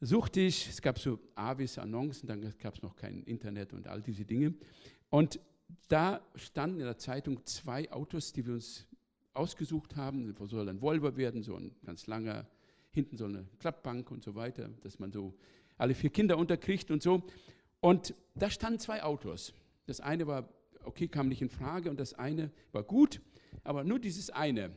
[0.00, 4.02] suchte ich, es gab so Avis, Annoncen, dann gab es noch kein Internet und all
[4.02, 4.54] diese Dinge.
[5.10, 5.38] Und
[5.88, 8.86] da standen in der Zeitung zwei Autos, die wir uns
[9.34, 10.34] ausgesucht haben.
[10.34, 12.46] Das soll ein Volvo werden, so ein ganz langer,
[12.90, 15.34] hinten so eine Klappbank und so weiter, dass man so
[15.78, 17.22] alle vier Kinder unterkriegt und so.
[17.80, 19.52] Und da standen zwei Autos.
[19.86, 20.48] Das eine war,
[20.84, 23.20] okay, kam nicht in Frage und das eine war gut,
[23.64, 24.76] aber nur dieses eine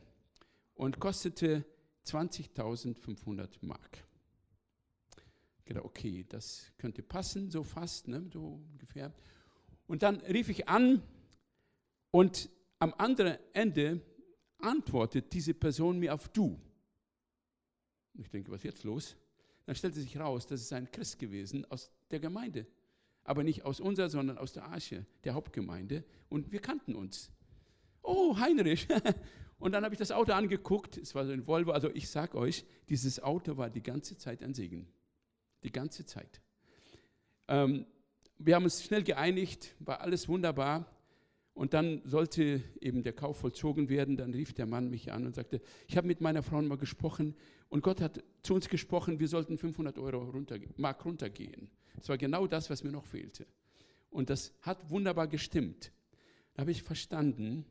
[0.74, 1.64] und kostete
[2.06, 4.04] 20.500 Mark.
[5.58, 9.12] Ich dachte, okay, das könnte passen, so fast, ne, so ungefähr.
[9.86, 11.02] Und dann rief ich an
[12.10, 14.00] und am anderen Ende
[14.58, 16.60] antwortet diese Person mir auf du.
[18.14, 19.16] Ich denke, was ist jetzt los?
[19.66, 22.66] Dann stellte sich raus, das ist ein Christ gewesen aus der Gemeinde.
[23.24, 26.04] Aber nicht aus unserer, sondern aus der Arche, der Hauptgemeinde.
[26.28, 27.30] Und wir kannten uns.
[28.02, 28.86] Oh, Heinrich.
[29.58, 30.98] Und dann habe ich das Auto angeguckt.
[30.98, 31.72] Es war so ein Volvo.
[31.72, 34.88] Also ich sage euch, dieses Auto war die ganze Zeit ein Segen.
[35.62, 36.42] Die ganze Zeit.
[37.48, 37.86] Ähm,
[38.38, 40.93] wir haben uns schnell geeinigt, war alles wunderbar.
[41.54, 44.16] Und dann sollte eben der Kauf vollzogen werden.
[44.16, 47.36] Dann rief der Mann mich an und sagte, ich habe mit meiner Frau mal gesprochen
[47.68, 51.70] und Gott hat zu uns gesprochen, wir sollten 500 Euro runter, Mark runtergehen.
[51.96, 53.46] Das war genau das, was mir noch fehlte.
[54.10, 55.92] Und das hat wunderbar gestimmt.
[56.54, 57.64] Da habe ich verstanden,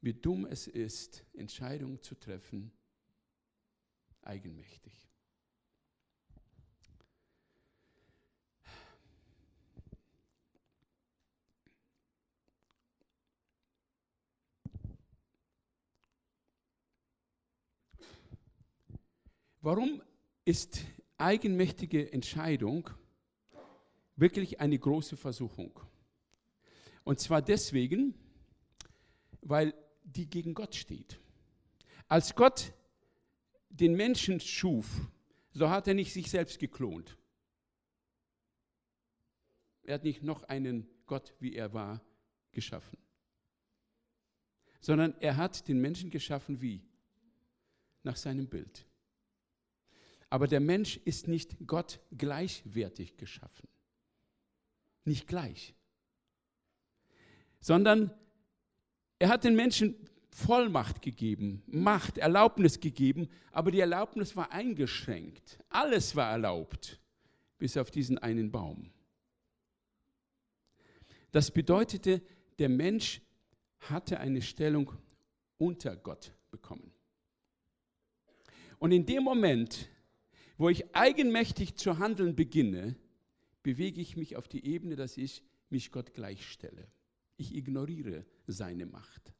[0.00, 2.72] wie dumm es ist, Entscheidungen zu treffen,
[4.22, 5.11] eigenmächtig.
[19.64, 20.02] Warum
[20.44, 20.80] ist
[21.18, 22.90] eigenmächtige Entscheidung
[24.16, 25.78] wirklich eine große Versuchung?
[27.04, 28.12] Und zwar deswegen,
[29.40, 31.20] weil die gegen Gott steht.
[32.08, 32.72] Als Gott
[33.68, 35.08] den Menschen schuf,
[35.52, 37.16] so hat er nicht sich selbst geklont.
[39.84, 42.02] Er hat nicht noch einen Gott, wie er war,
[42.50, 42.98] geschaffen,
[44.80, 46.82] sondern er hat den Menschen geschaffen wie?
[48.02, 48.88] Nach seinem Bild.
[50.32, 53.68] Aber der Mensch ist nicht Gott gleichwertig geschaffen.
[55.04, 55.74] Nicht gleich.
[57.60, 58.10] Sondern
[59.18, 59.94] er hat den Menschen
[60.30, 65.58] Vollmacht gegeben, Macht, Erlaubnis gegeben, aber die Erlaubnis war eingeschränkt.
[65.68, 66.98] Alles war erlaubt,
[67.58, 68.90] bis auf diesen einen Baum.
[71.30, 72.22] Das bedeutete,
[72.58, 73.20] der Mensch
[73.80, 74.94] hatte eine Stellung
[75.58, 76.90] unter Gott bekommen.
[78.78, 79.90] Und in dem Moment,
[80.62, 82.94] wo ich eigenmächtig zu handeln beginne,
[83.64, 86.86] bewege ich mich auf die Ebene, dass ich mich Gott gleichstelle.
[87.36, 89.32] Ich ignoriere seine Macht.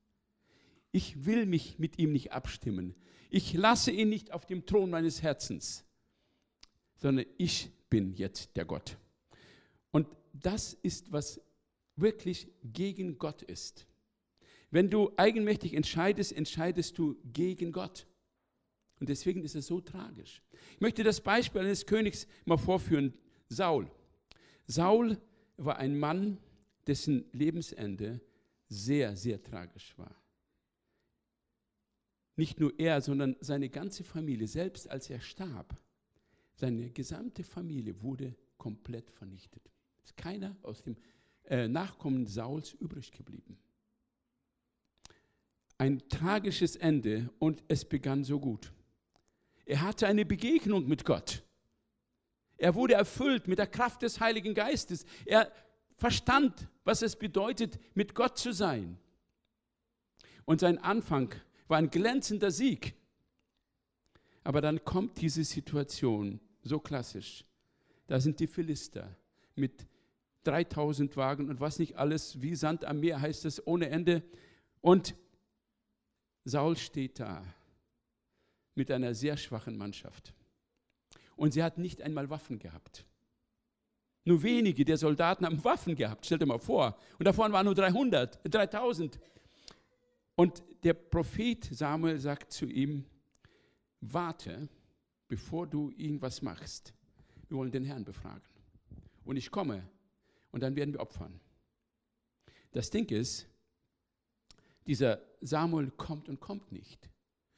[0.91, 2.97] Ich will mich mit ihm nicht abstimmen.
[3.31, 5.85] Ich lasse ihn nicht auf dem Thron meines Herzens,
[6.97, 8.99] sondern ich bin jetzt der Gott.
[9.93, 11.41] Und das ist, was
[11.95, 13.87] wirklich gegen Gott ist.
[14.73, 18.09] Wenn du eigenmächtig entscheidest, entscheidest du gegen Gott.
[19.03, 20.41] Und deswegen ist es so tragisch.
[20.75, 23.13] Ich möchte das Beispiel eines Königs mal vorführen,
[23.49, 23.91] Saul.
[24.69, 25.21] Saul
[25.57, 26.39] war ein Mann,
[26.87, 28.21] dessen Lebensende
[28.69, 30.15] sehr, sehr tragisch war.
[32.37, 35.77] Nicht nur er, sondern seine ganze Familie, selbst als er starb,
[36.55, 39.69] seine gesamte Familie wurde komplett vernichtet.
[40.05, 40.95] Es ist keiner aus dem
[41.47, 43.59] äh, Nachkommen Sauls übrig geblieben.
[45.77, 48.73] Ein tragisches Ende und es begann so gut.
[49.65, 51.43] Er hatte eine Begegnung mit Gott.
[52.57, 55.05] Er wurde erfüllt mit der Kraft des Heiligen Geistes.
[55.25, 55.51] Er
[55.97, 58.99] verstand, was es bedeutet, mit Gott zu sein.
[60.45, 61.35] Und sein Anfang
[61.69, 62.95] war ein glänzender Sieg.
[64.45, 67.45] Aber dann kommt diese Situation, so klassisch.
[68.09, 69.17] Da sind die Philister
[69.55, 69.87] mit
[70.45, 74.23] 3000 Wagen und was nicht alles, wie Sand am Meer heißt es ohne Ende.
[74.81, 75.15] Und
[76.45, 77.45] Saul steht da
[78.75, 80.35] mit einer sehr schwachen Mannschaft.
[81.37, 83.05] Und sie hat nicht einmal Waffen gehabt.
[84.25, 86.97] Nur wenige der Soldaten haben Waffen gehabt, stell dir mal vor.
[87.19, 89.19] Und davon waren nur 300, 3000.
[90.37, 93.05] Und der Prophet Samuel sagt zu ihm,
[94.01, 94.69] warte,
[95.29, 96.95] bevor du irgendwas machst.
[97.49, 98.43] Wir wollen den Herrn befragen.
[99.25, 99.89] Und ich komme
[100.51, 101.41] und dann werden wir opfern.
[102.73, 103.47] Das Ding ist,
[104.87, 107.12] dieser Samuel kommt und kommt nicht.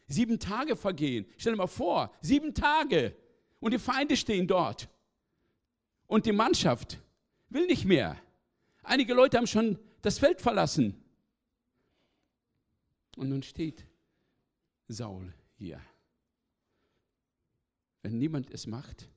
[0.06, 1.26] Sieben Tage vergehen.
[1.38, 3.16] Stell dir mal vor, sieben Tage.
[3.60, 4.88] Und die Feinde stehen dort.
[6.06, 7.00] Und die Mannschaft
[7.48, 8.16] will nicht mehr.
[8.82, 11.02] Einige Leute haben schon das Feld verlassen.
[13.16, 13.86] Und nun steht
[14.88, 15.80] Saul hier.
[18.02, 19.08] Wenn niemand es macht,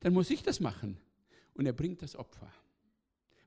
[0.00, 0.98] dann muss ich das machen.
[1.54, 2.52] Und er bringt das Opfer,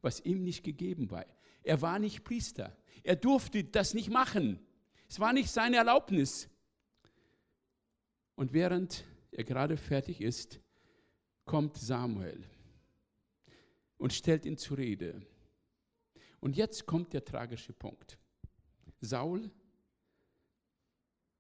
[0.02, 1.26] was ihm nicht gegeben war.
[1.64, 2.76] Er war nicht Priester.
[3.04, 4.60] Er durfte das nicht machen.
[5.10, 6.50] Es war nicht seine Erlaubnis.
[8.42, 10.60] Und während er gerade fertig ist,
[11.46, 12.44] kommt Samuel
[14.00, 15.22] und stellt ihn zur Rede.
[16.40, 18.18] Und jetzt kommt der tragische Punkt.
[19.00, 19.52] Saul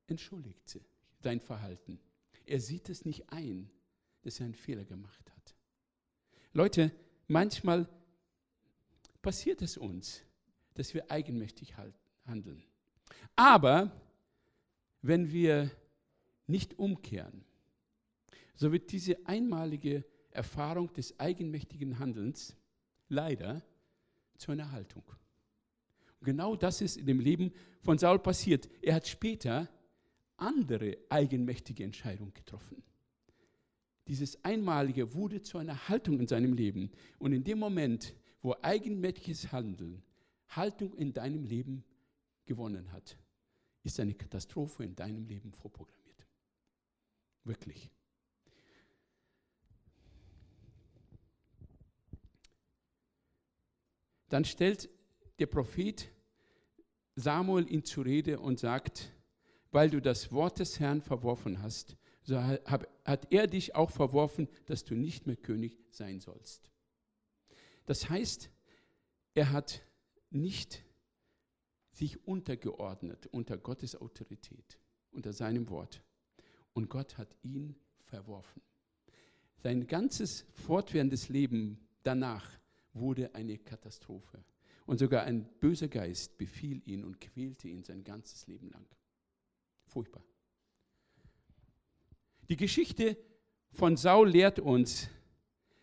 [0.05, 0.79] entschuldigt
[1.17, 1.99] sein Verhalten.
[2.45, 3.71] Er sieht es nicht ein,
[4.21, 5.55] dass er einen Fehler gemacht hat.
[6.53, 6.91] Leute,
[7.27, 7.89] manchmal
[9.23, 10.23] passiert es uns,
[10.75, 11.73] dass wir eigenmächtig
[12.27, 12.63] handeln.
[13.35, 13.91] Aber
[15.01, 15.71] wenn wir
[16.51, 17.43] nicht umkehren,
[18.55, 22.55] so wird diese einmalige Erfahrung des eigenmächtigen Handelns
[23.09, 23.63] leider
[24.37, 25.03] zu einer Haltung.
[26.19, 28.69] Und genau das ist in dem Leben von Saul passiert.
[28.81, 29.67] Er hat später
[30.37, 32.83] andere eigenmächtige Entscheidungen getroffen.
[34.07, 36.91] Dieses Einmalige wurde zu einer Haltung in seinem Leben.
[37.19, 40.03] Und in dem Moment, wo eigenmächtiges Handeln
[40.49, 41.83] Haltung in deinem Leben
[42.45, 43.17] gewonnen hat,
[43.83, 46.00] ist eine Katastrophe in deinem Leben vorprogrammiert.
[47.43, 47.89] Wirklich.
[54.29, 54.89] Dann stellt
[55.39, 56.09] der Prophet
[57.15, 59.11] Samuel ihn zur Rede und sagt,
[59.71, 64.83] weil du das Wort des Herrn verworfen hast, so hat er dich auch verworfen, dass
[64.83, 66.71] du nicht mehr König sein sollst.
[67.85, 68.49] Das heißt,
[69.33, 69.81] er hat
[70.29, 70.85] nicht
[71.91, 74.79] sich untergeordnet unter Gottes Autorität,
[75.11, 76.01] unter seinem Wort.
[76.73, 78.61] Und Gott hat ihn verworfen.
[79.57, 82.49] Sein ganzes fortwährendes Leben danach
[82.93, 84.43] wurde eine Katastrophe.
[84.85, 88.85] Und sogar ein böser Geist befiel ihn und quälte ihn sein ganzes Leben lang.
[89.85, 90.23] Furchtbar.
[92.49, 93.17] Die Geschichte
[93.71, 95.09] von Saul lehrt uns,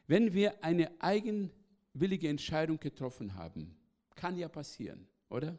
[0.06, 3.76] wenn wir eine eigenwillige Entscheidung getroffen haben,
[4.14, 5.58] kann ja passieren, oder?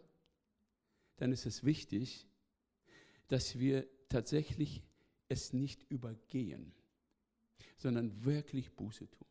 [1.17, 2.27] Dann ist es wichtig,
[3.27, 4.83] dass wir tatsächlich
[5.29, 6.73] es nicht übergehen,
[7.77, 9.27] sondern wirklich Buße tun.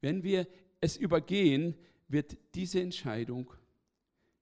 [0.00, 0.48] Wenn wir
[0.80, 1.74] es übergehen,
[2.08, 3.52] wird diese Entscheidung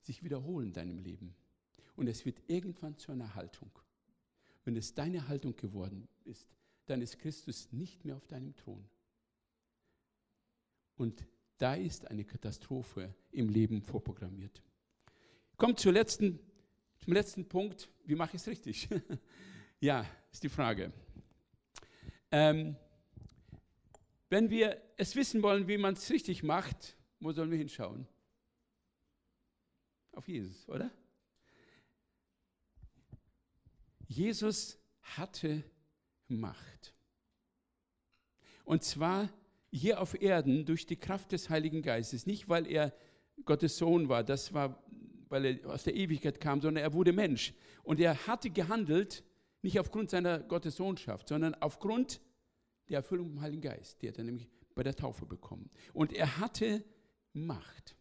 [0.00, 1.34] sich wiederholen in deinem Leben.
[1.96, 3.70] Und es wird irgendwann zu einer Haltung.
[4.64, 6.54] Wenn es deine Haltung geworden ist,
[6.86, 8.84] dann ist Christus nicht mehr auf deinem Thron.
[10.96, 11.26] Und
[11.58, 14.62] da ist eine Katastrophe im Leben vorprogrammiert.
[15.56, 16.40] Kommt zur letzten
[17.02, 18.88] Zum letzten Punkt, wie mache ich es richtig?
[19.83, 20.93] ja, ist die Frage.
[22.30, 22.76] Ähm,
[24.30, 28.07] wenn wir es wissen wollen, wie man es richtig macht, wo sollen wir hinschauen?
[30.12, 30.91] Auf Jesus, oder?
[34.07, 35.64] Jesus hatte
[36.28, 36.95] Macht.
[38.64, 39.28] Und zwar
[39.72, 42.24] hier auf Erden durch die Kraft des Heiligen Geistes.
[42.24, 42.95] Nicht, weil er
[43.45, 44.80] Gottes Sohn war, das war,
[45.28, 47.53] weil er aus der Ewigkeit kam, sondern er wurde Mensch.
[47.83, 49.24] Und er hatte gehandelt,
[49.62, 52.20] nicht aufgrund seiner Gottes Sohnschaft, sondern aufgrund
[52.88, 54.02] der Erfüllung im Heiligen Geist.
[54.02, 55.70] Die hat er nämlich bei der Taufe bekommen.
[55.92, 56.84] Und er hatte
[57.32, 57.96] Macht.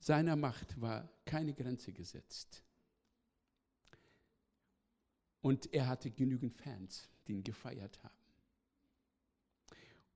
[0.00, 2.64] Seiner Macht war keine Grenze gesetzt.
[5.42, 8.14] Und er hatte genügend Fans, die ihn gefeiert haben.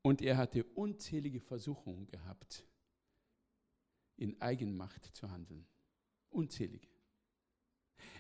[0.03, 2.67] Und er hatte unzählige Versuchungen gehabt,
[4.17, 5.67] in Eigenmacht zu handeln.
[6.31, 6.94] Unzählige.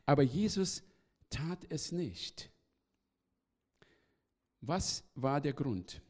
[0.06, 0.82] Aber Jesus
[1.30, 2.50] tat es nicht.
[4.60, 6.00] Was war der Grund?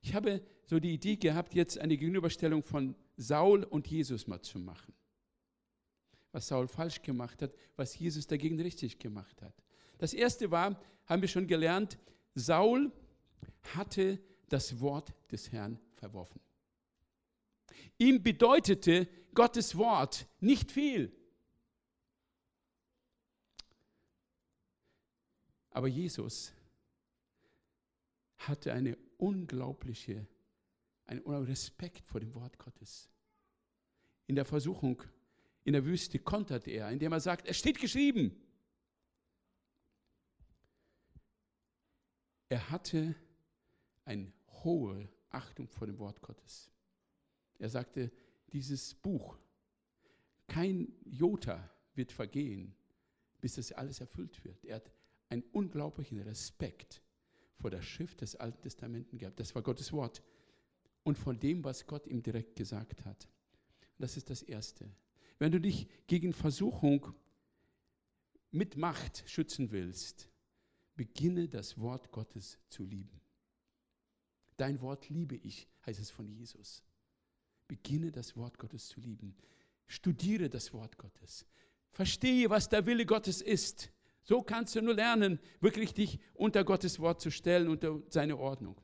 [0.00, 4.58] Ich habe so die Idee gehabt, jetzt eine Gegenüberstellung von Saul und Jesus mal zu
[4.58, 4.94] machen.
[6.32, 9.54] Was Saul falsch gemacht hat, was Jesus dagegen richtig gemacht hat.
[9.98, 11.98] Das erste war, haben wir schon gelernt,
[12.34, 12.92] Saul
[13.74, 16.40] hatte das Wort des Herrn verworfen.
[17.98, 21.12] Ihm bedeutete Gottes Wort nicht viel.
[25.76, 26.54] Aber Jesus
[28.38, 30.26] hatte eine unglaubliche,
[31.04, 33.10] einen Respekt vor dem Wort Gottes.
[34.26, 35.02] In der Versuchung,
[35.64, 38.34] in der Wüste kontert er, indem er sagt, es steht geschrieben.
[42.48, 43.14] Er hatte
[44.06, 44.32] eine
[44.64, 46.70] hohe Achtung vor dem Wort Gottes.
[47.58, 48.10] Er sagte,
[48.50, 49.36] dieses Buch,
[50.46, 52.74] kein Jota wird vergehen,
[53.42, 54.64] bis das alles erfüllt wird.
[54.64, 54.95] Er hat
[55.28, 57.02] einen unglaublichen Respekt
[57.56, 59.40] vor der Schrift des Alten Testamenten gehabt.
[59.40, 60.22] Das war Gottes Wort.
[61.02, 63.28] Und von dem, was Gott ihm direkt gesagt hat.
[63.98, 64.90] Das ist das Erste.
[65.38, 67.14] Wenn du dich gegen Versuchung
[68.50, 70.28] mit Macht schützen willst,
[70.96, 73.20] beginne das Wort Gottes zu lieben.
[74.56, 76.82] Dein Wort liebe ich, heißt es von Jesus.
[77.68, 79.36] Beginne das Wort Gottes zu lieben.
[79.86, 81.46] Studiere das Wort Gottes.
[81.90, 83.90] Verstehe, was der Wille Gottes ist.
[84.26, 88.76] So kannst du nur lernen, wirklich dich unter Gottes Wort zu stellen, unter seine Ordnung.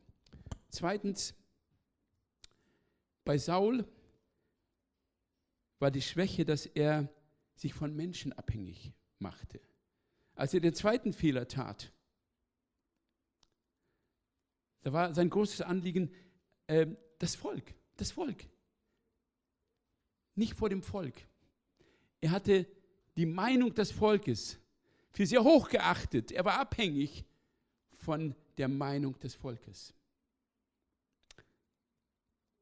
[0.68, 1.34] Zweitens,
[3.24, 3.84] bei Saul
[5.80, 7.12] war die Schwäche, dass er
[7.56, 9.60] sich von Menschen abhängig machte.
[10.36, 11.92] Als er den zweiten Fehler tat,
[14.82, 16.14] da war sein großes Anliegen
[16.68, 16.86] äh,
[17.18, 18.44] das Volk, das Volk.
[20.36, 21.16] Nicht vor dem Volk.
[22.20, 22.64] Er hatte
[23.16, 24.61] die Meinung des Volkes
[25.12, 26.32] für sehr hoch geachtet.
[26.32, 27.24] Er war abhängig
[27.92, 29.94] von der Meinung des Volkes.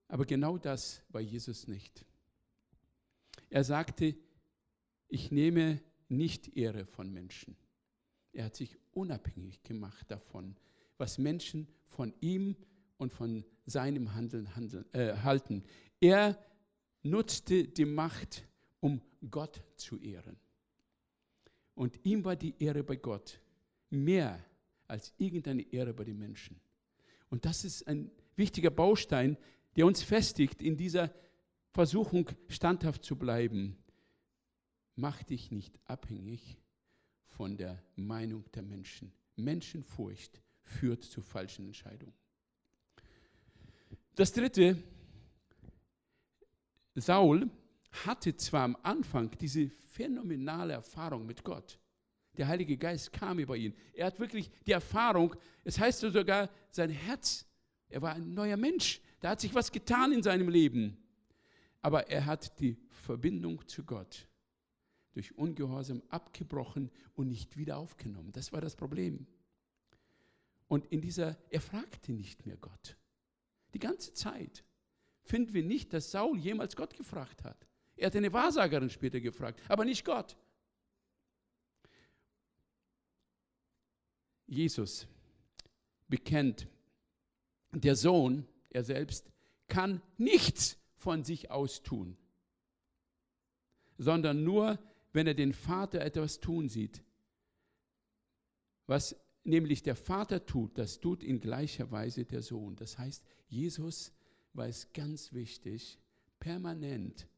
[0.09, 2.05] Aber genau das war Jesus nicht.
[3.49, 4.17] Er sagte,
[5.09, 7.57] ich nehme nicht Ehre von Menschen.
[8.33, 10.57] Er hat sich unabhängig gemacht davon,
[10.99, 12.57] was Menschen von ihm
[12.97, 15.65] und von seinem Handeln, handeln äh, halten.
[16.01, 16.39] Er
[17.03, 18.47] nutzte die Macht,
[18.81, 20.39] um Gott zu ehren.
[21.81, 23.41] Und ihm war die Ehre bei Gott
[23.89, 24.45] mehr
[24.87, 26.61] als irgendeine Ehre bei den Menschen.
[27.31, 29.39] Und das ist ein wichtiger Baustein,
[29.77, 31.11] der uns festigt, in dieser
[31.71, 33.79] Versuchung standhaft zu bleiben.
[34.95, 36.59] Mach dich nicht abhängig
[37.25, 39.11] von der Meinung der Menschen.
[39.37, 42.13] Menschenfurcht führt zu falschen Entscheidungen.
[44.17, 44.77] Das dritte,
[46.95, 47.49] Saul
[47.91, 51.79] hatte zwar am Anfang diese phänomenale Erfahrung mit Gott.
[52.37, 53.75] Der Heilige Geist kam über ihn.
[53.93, 55.35] Er hat wirklich die Erfahrung,
[55.65, 57.47] es heißt sogar, sein Herz,
[57.89, 59.01] er war ein neuer Mensch.
[59.21, 60.97] Da hat sich was getan in seinem Leben.
[61.83, 64.27] Aber er hat die Verbindung zu Gott
[65.13, 68.33] durch Ungehorsam abgebrochen und nicht wieder aufgenommen.
[68.33, 69.27] Das war das Problem.
[70.69, 72.97] Und in dieser, er fragte nicht mehr Gott.
[73.75, 74.65] Die ganze Zeit
[75.25, 77.67] finden wir nicht, dass Saul jemals Gott gefragt hat.
[78.01, 80.35] Er hat eine Wahrsagerin später gefragt, aber nicht Gott.
[84.47, 85.07] Jesus
[86.09, 86.67] bekennt,
[87.73, 89.31] der Sohn, er selbst,
[89.69, 92.17] kann nichts von sich aus tun,
[93.99, 94.79] sondern nur,
[95.13, 97.03] wenn er den Vater etwas tun sieht,
[98.87, 102.77] was nämlich der Vater tut, das tut in gleicher Weise der Sohn.
[102.77, 104.15] Das heißt, Jesus
[104.55, 106.01] war es ganz wichtig,
[106.39, 107.29] permanent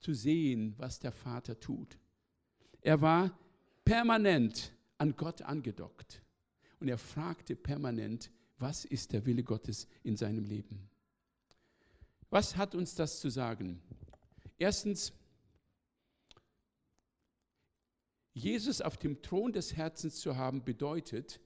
[0.00, 1.98] zu sehen, was der Vater tut.
[2.80, 3.38] Er war
[3.84, 6.22] permanent an Gott angedockt
[6.80, 10.88] und er fragte permanent, was ist der Wille Gottes in seinem Leben.
[12.30, 13.82] Was hat uns das zu sagen?
[14.58, 15.12] Erstens,
[18.32, 21.40] Jesus auf dem Thron des Herzens zu haben, bedeutet,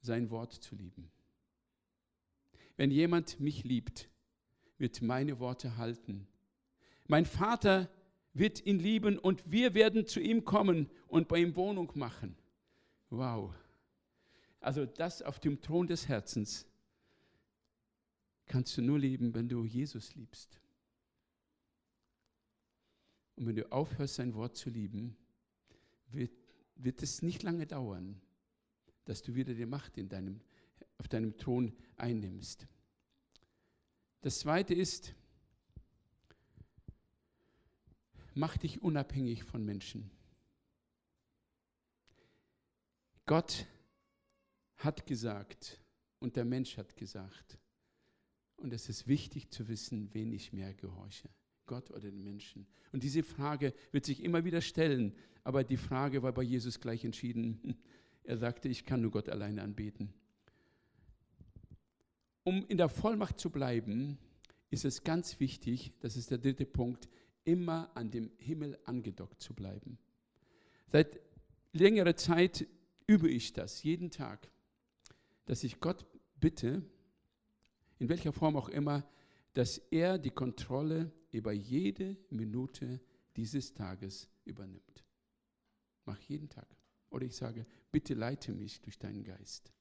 [0.00, 1.10] sein Wort zu lieben.
[2.76, 4.08] Wenn jemand mich liebt,
[4.78, 6.26] wird meine Worte halten.
[7.06, 7.90] Mein Vater
[8.32, 12.36] wird ihn lieben und wir werden zu ihm kommen und bei ihm Wohnung machen.
[13.10, 13.54] Wow.
[14.60, 16.66] Also das auf dem Thron des Herzens
[18.46, 20.60] kannst du nur lieben, wenn du Jesus liebst.
[23.36, 25.16] Und wenn du aufhörst, sein Wort zu lieben,
[26.10, 26.32] wird,
[26.76, 28.20] wird es nicht lange dauern,
[29.04, 30.40] dass du wieder die Macht in deinem,
[30.98, 32.66] auf deinem Thron einnimmst.
[34.22, 35.14] Das Zweite ist,
[38.34, 40.10] mach dich unabhängig von Menschen.
[43.26, 43.66] Gott
[44.76, 45.80] hat gesagt
[46.18, 47.58] und der Mensch hat gesagt.
[48.56, 51.28] Und es ist wichtig zu wissen, wen ich mehr gehorche.
[51.66, 52.66] Gott oder den Menschen?
[52.92, 57.04] Und diese Frage wird sich immer wieder stellen, aber die Frage war bei Jesus gleich
[57.04, 57.76] entschieden.
[58.26, 60.14] Er sagte, ich kann nur Gott alleine anbeten.
[62.42, 64.16] Um in der Vollmacht zu bleiben,
[64.70, 67.10] ist es ganz wichtig, das ist der dritte Punkt,
[67.44, 69.98] immer an dem Himmel angedockt zu bleiben.
[70.90, 71.20] Seit
[71.72, 72.66] längerer Zeit
[73.06, 74.50] übe ich das jeden Tag,
[75.46, 76.06] dass ich Gott
[76.40, 76.82] bitte,
[77.98, 79.06] in welcher Form auch immer,
[79.52, 83.00] dass er die Kontrolle über jede Minute
[83.36, 85.04] dieses Tages übernimmt.
[86.04, 86.68] Mach jeden Tag.
[87.10, 89.72] Oder ich sage, bitte leite mich durch deinen Geist.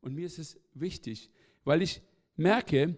[0.00, 1.30] Und mir ist es wichtig,
[1.64, 2.00] weil ich
[2.36, 2.96] merke,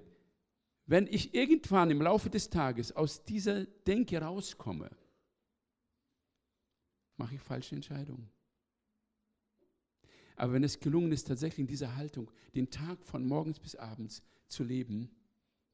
[0.89, 4.91] wenn ich irgendwann im Laufe des Tages aus dieser Denke rauskomme,
[7.19, 8.31] mache ich falsche Entscheidungen.
[10.37, 14.23] Aber wenn es gelungen ist, tatsächlich in dieser Haltung den Tag von morgens bis abends
[14.47, 15.11] zu leben,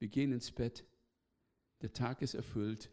[0.01, 0.85] wir gehen ins Bett,
[1.81, 2.91] der Tag ist erfüllt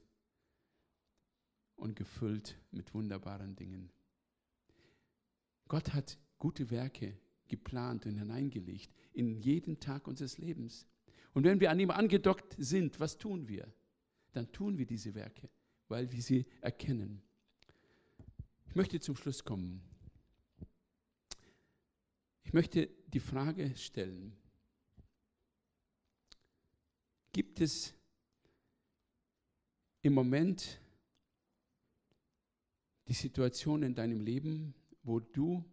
[1.75, 3.91] und gefüllt mit wunderbaren Dingen.
[5.67, 7.17] Gott hat gute Werke
[7.47, 10.85] geplant und hineingelegt in jeden Tag unseres Lebens.
[11.33, 13.71] Und wenn wir an ihm angedockt sind, was tun wir?
[14.33, 15.49] Dann tun wir diese Werke,
[15.87, 17.21] weil wir sie erkennen.
[18.67, 19.81] Ich möchte zum Schluss kommen.
[22.43, 24.35] Ich möchte die Frage stellen,
[27.31, 27.93] gibt es
[30.01, 30.81] im Moment
[33.07, 34.73] die Situation in deinem Leben,
[35.03, 35.63] wo du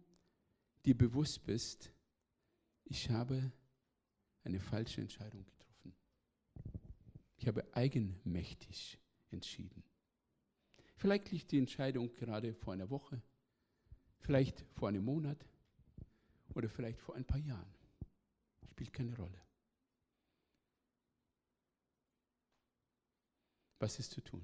[0.85, 1.91] dir bewusst bist,
[2.85, 3.51] ich habe
[4.49, 5.95] eine falsche Entscheidung getroffen.
[7.37, 8.99] Ich habe eigenmächtig
[9.31, 9.83] entschieden.
[10.95, 13.21] Vielleicht liegt die Entscheidung gerade vor einer Woche,
[14.19, 15.45] vielleicht vor einem Monat
[16.55, 17.73] oder vielleicht vor ein paar Jahren.
[18.71, 19.41] Spielt keine Rolle.
[23.79, 24.43] Was ist zu tun?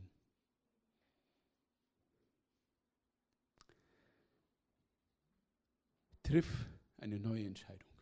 [6.23, 7.94] Triff eine neue Entscheidung.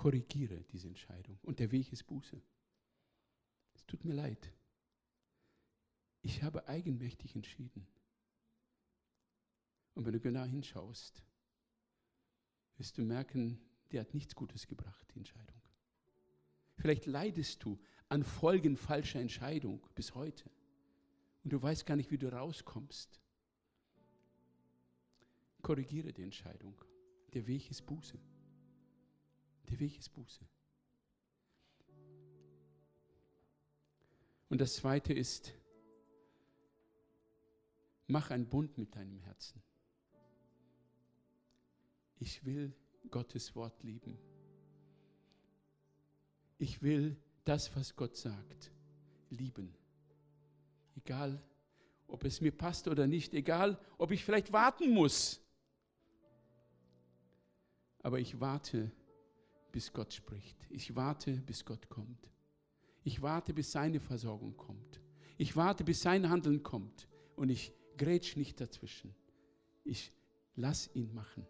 [0.00, 1.38] Korrigiere diese Entscheidung.
[1.42, 2.40] Und der Weg ist Buße.
[3.74, 4.50] Es tut mir leid.
[6.22, 7.86] Ich habe eigenmächtig entschieden.
[9.92, 11.22] Und wenn du genau hinschaust,
[12.78, 13.60] wirst du merken,
[13.92, 15.60] die hat nichts Gutes gebracht, die Entscheidung.
[16.76, 17.78] Vielleicht leidest du
[18.08, 20.48] an Folgen falscher Entscheidung bis heute.
[21.44, 23.20] Und du weißt gar nicht, wie du rauskommst.
[25.60, 26.82] Korrigiere die Entscheidung.
[27.34, 28.18] Der Weg ist Buße.
[29.70, 30.44] Der Weg ist Buße.
[34.48, 35.54] Und das Zweite ist,
[38.08, 39.62] mach einen Bund mit deinem Herzen.
[42.18, 42.74] Ich will
[43.10, 44.18] Gottes Wort lieben.
[46.58, 48.72] Ich will das, was Gott sagt,
[49.30, 49.74] lieben.
[50.96, 51.42] Egal,
[52.08, 55.40] ob es mir passt oder nicht, egal, ob ich vielleicht warten muss.
[58.02, 58.90] Aber ich warte,
[59.72, 60.56] bis Gott spricht.
[60.70, 62.30] Ich warte, bis Gott kommt.
[63.02, 65.00] Ich warte, bis seine Versorgung kommt.
[65.38, 67.08] Ich warte, bis sein Handeln kommt.
[67.36, 69.14] Und ich grätsch nicht dazwischen.
[69.84, 70.12] Ich
[70.56, 71.46] lass ihn machen.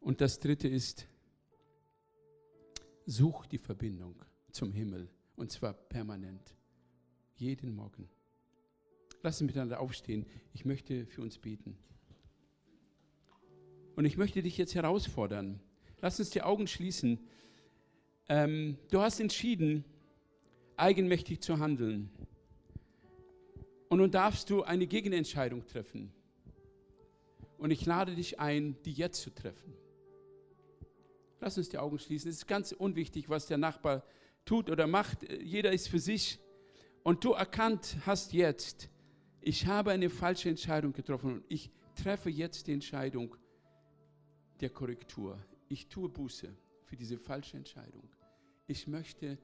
[0.00, 1.06] Und das Dritte ist,
[3.06, 6.54] such die Verbindung zum Himmel und zwar permanent,
[7.36, 8.08] jeden Morgen.
[9.24, 10.26] Lass uns miteinander aufstehen.
[10.52, 11.78] Ich möchte für uns beten.
[13.96, 15.60] Und ich möchte dich jetzt herausfordern.
[16.02, 17.18] Lass uns die Augen schließen.
[18.28, 19.82] Ähm, du hast entschieden,
[20.76, 22.10] eigenmächtig zu handeln.
[23.88, 26.12] Und nun darfst du eine Gegenentscheidung treffen.
[27.56, 29.72] Und ich lade dich ein, die jetzt zu treffen.
[31.40, 32.28] Lass uns die Augen schließen.
[32.28, 34.04] Es ist ganz unwichtig, was der Nachbar
[34.44, 35.26] tut oder macht.
[35.40, 36.40] Jeder ist für sich.
[37.02, 38.90] Und du erkannt hast jetzt,
[39.46, 43.36] ich habe eine falsche Entscheidung getroffen und ich treffe jetzt die Entscheidung
[44.60, 45.38] der Korrektur.
[45.68, 46.48] Ich tue Buße
[46.84, 48.08] für diese falsche Entscheidung.
[48.66, 49.36] Ich möchte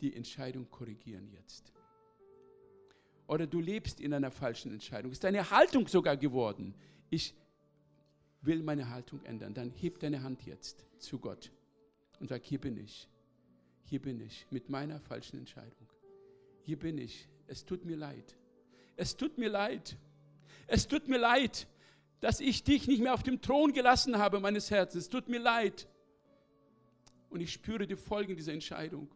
[0.00, 1.72] die Entscheidung korrigieren jetzt.
[3.26, 5.10] Oder du lebst in einer falschen Entscheidung.
[5.10, 6.74] Ist deine Haltung sogar geworden.
[7.10, 7.34] Ich
[8.42, 9.54] will meine Haltung ändern.
[9.54, 11.50] Dann heb deine Hand jetzt zu Gott
[12.20, 13.08] und sag, hier bin ich.
[13.82, 15.88] Hier bin ich mit meiner falschen Entscheidung.
[16.62, 17.28] Hier bin ich.
[17.48, 18.36] Es tut mir leid.
[18.96, 19.96] Es tut mir leid.
[20.66, 21.66] Es tut mir leid,
[22.20, 25.04] dass ich dich nicht mehr auf dem Thron gelassen habe meines Herzens.
[25.04, 25.88] Es tut mir leid.
[27.30, 29.08] Und ich spüre die Folgen dieser Entscheidung.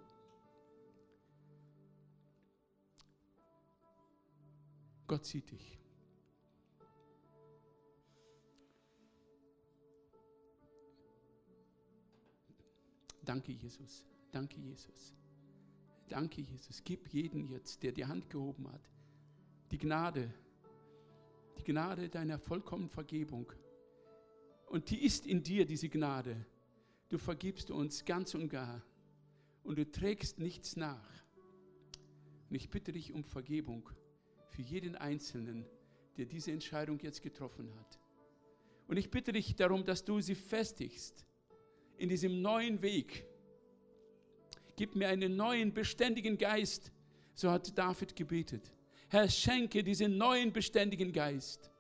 [5.07, 5.79] Gott sieht dich.
[13.23, 14.05] Danke, Jesus.
[14.33, 15.13] Danke, Jesus.
[16.09, 16.83] Danke, Jesus.
[16.85, 18.89] Gib jeden jetzt, der die Hand gehoben hat,
[19.71, 20.33] die Gnade,
[21.59, 23.53] die Gnade deiner vollkommenen Vergebung.
[24.67, 26.45] Und die ist in dir, diese Gnade.
[27.09, 28.83] Du vergibst uns ganz und gar.
[29.63, 31.09] Und du trägst nichts nach.
[32.49, 33.89] Und ich bitte dich um Vergebung
[34.49, 35.67] für jeden Einzelnen,
[36.17, 37.99] der diese Entscheidung jetzt getroffen hat.
[38.89, 41.27] Und ich bitte dich darum, dass du sie festigst
[41.99, 43.27] in diesem neuen Weg.
[44.77, 46.93] Gib mir einen neuen, beständigen Geist.
[47.35, 48.73] So hat David gebetet.
[49.09, 51.71] Herr, schenke diesen neuen, beständigen Geist.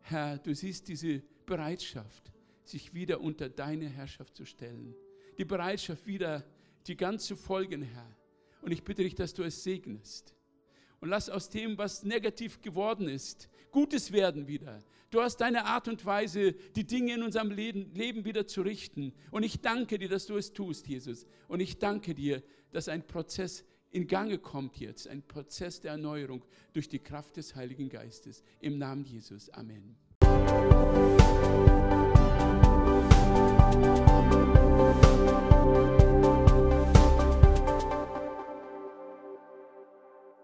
[0.00, 2.32] Herr, du siehst diese Bereitschaft,
[2.64, 4.94] sich wieder unter deine Herrschaft zu stellen.
[5.36, 6.44] Die Bereitschaft, wieder
[6.86, 8.16] die ganze folgen, Herr.
[8.62, 10.34] Und ich bitte dich, dass du es segnest.
[11.00, 14.82] Und lass aus dem, was negativ geworden ist, Gutes werden wieder.
[15.10, 19.12] Du hast deine Art und Weise, die Dinge in unserem Leben, Leben wieder zu richten.
[19.30, 21.26] Und ich danke dir, dass du es tust, Jesus.
[21.46, 22.42] Und ich danke dir,
[22.72, 23.64] dass ein Prozess
[23.96, 26.44] in Gange kommt jetzt, ein Prozess der Erneuerung
[26.74, 28.44] durch die Kraft des Heiligen Geistes.
[28.60, 29.48] Im Namen Jesus.
[29.48, 29.96] Amen.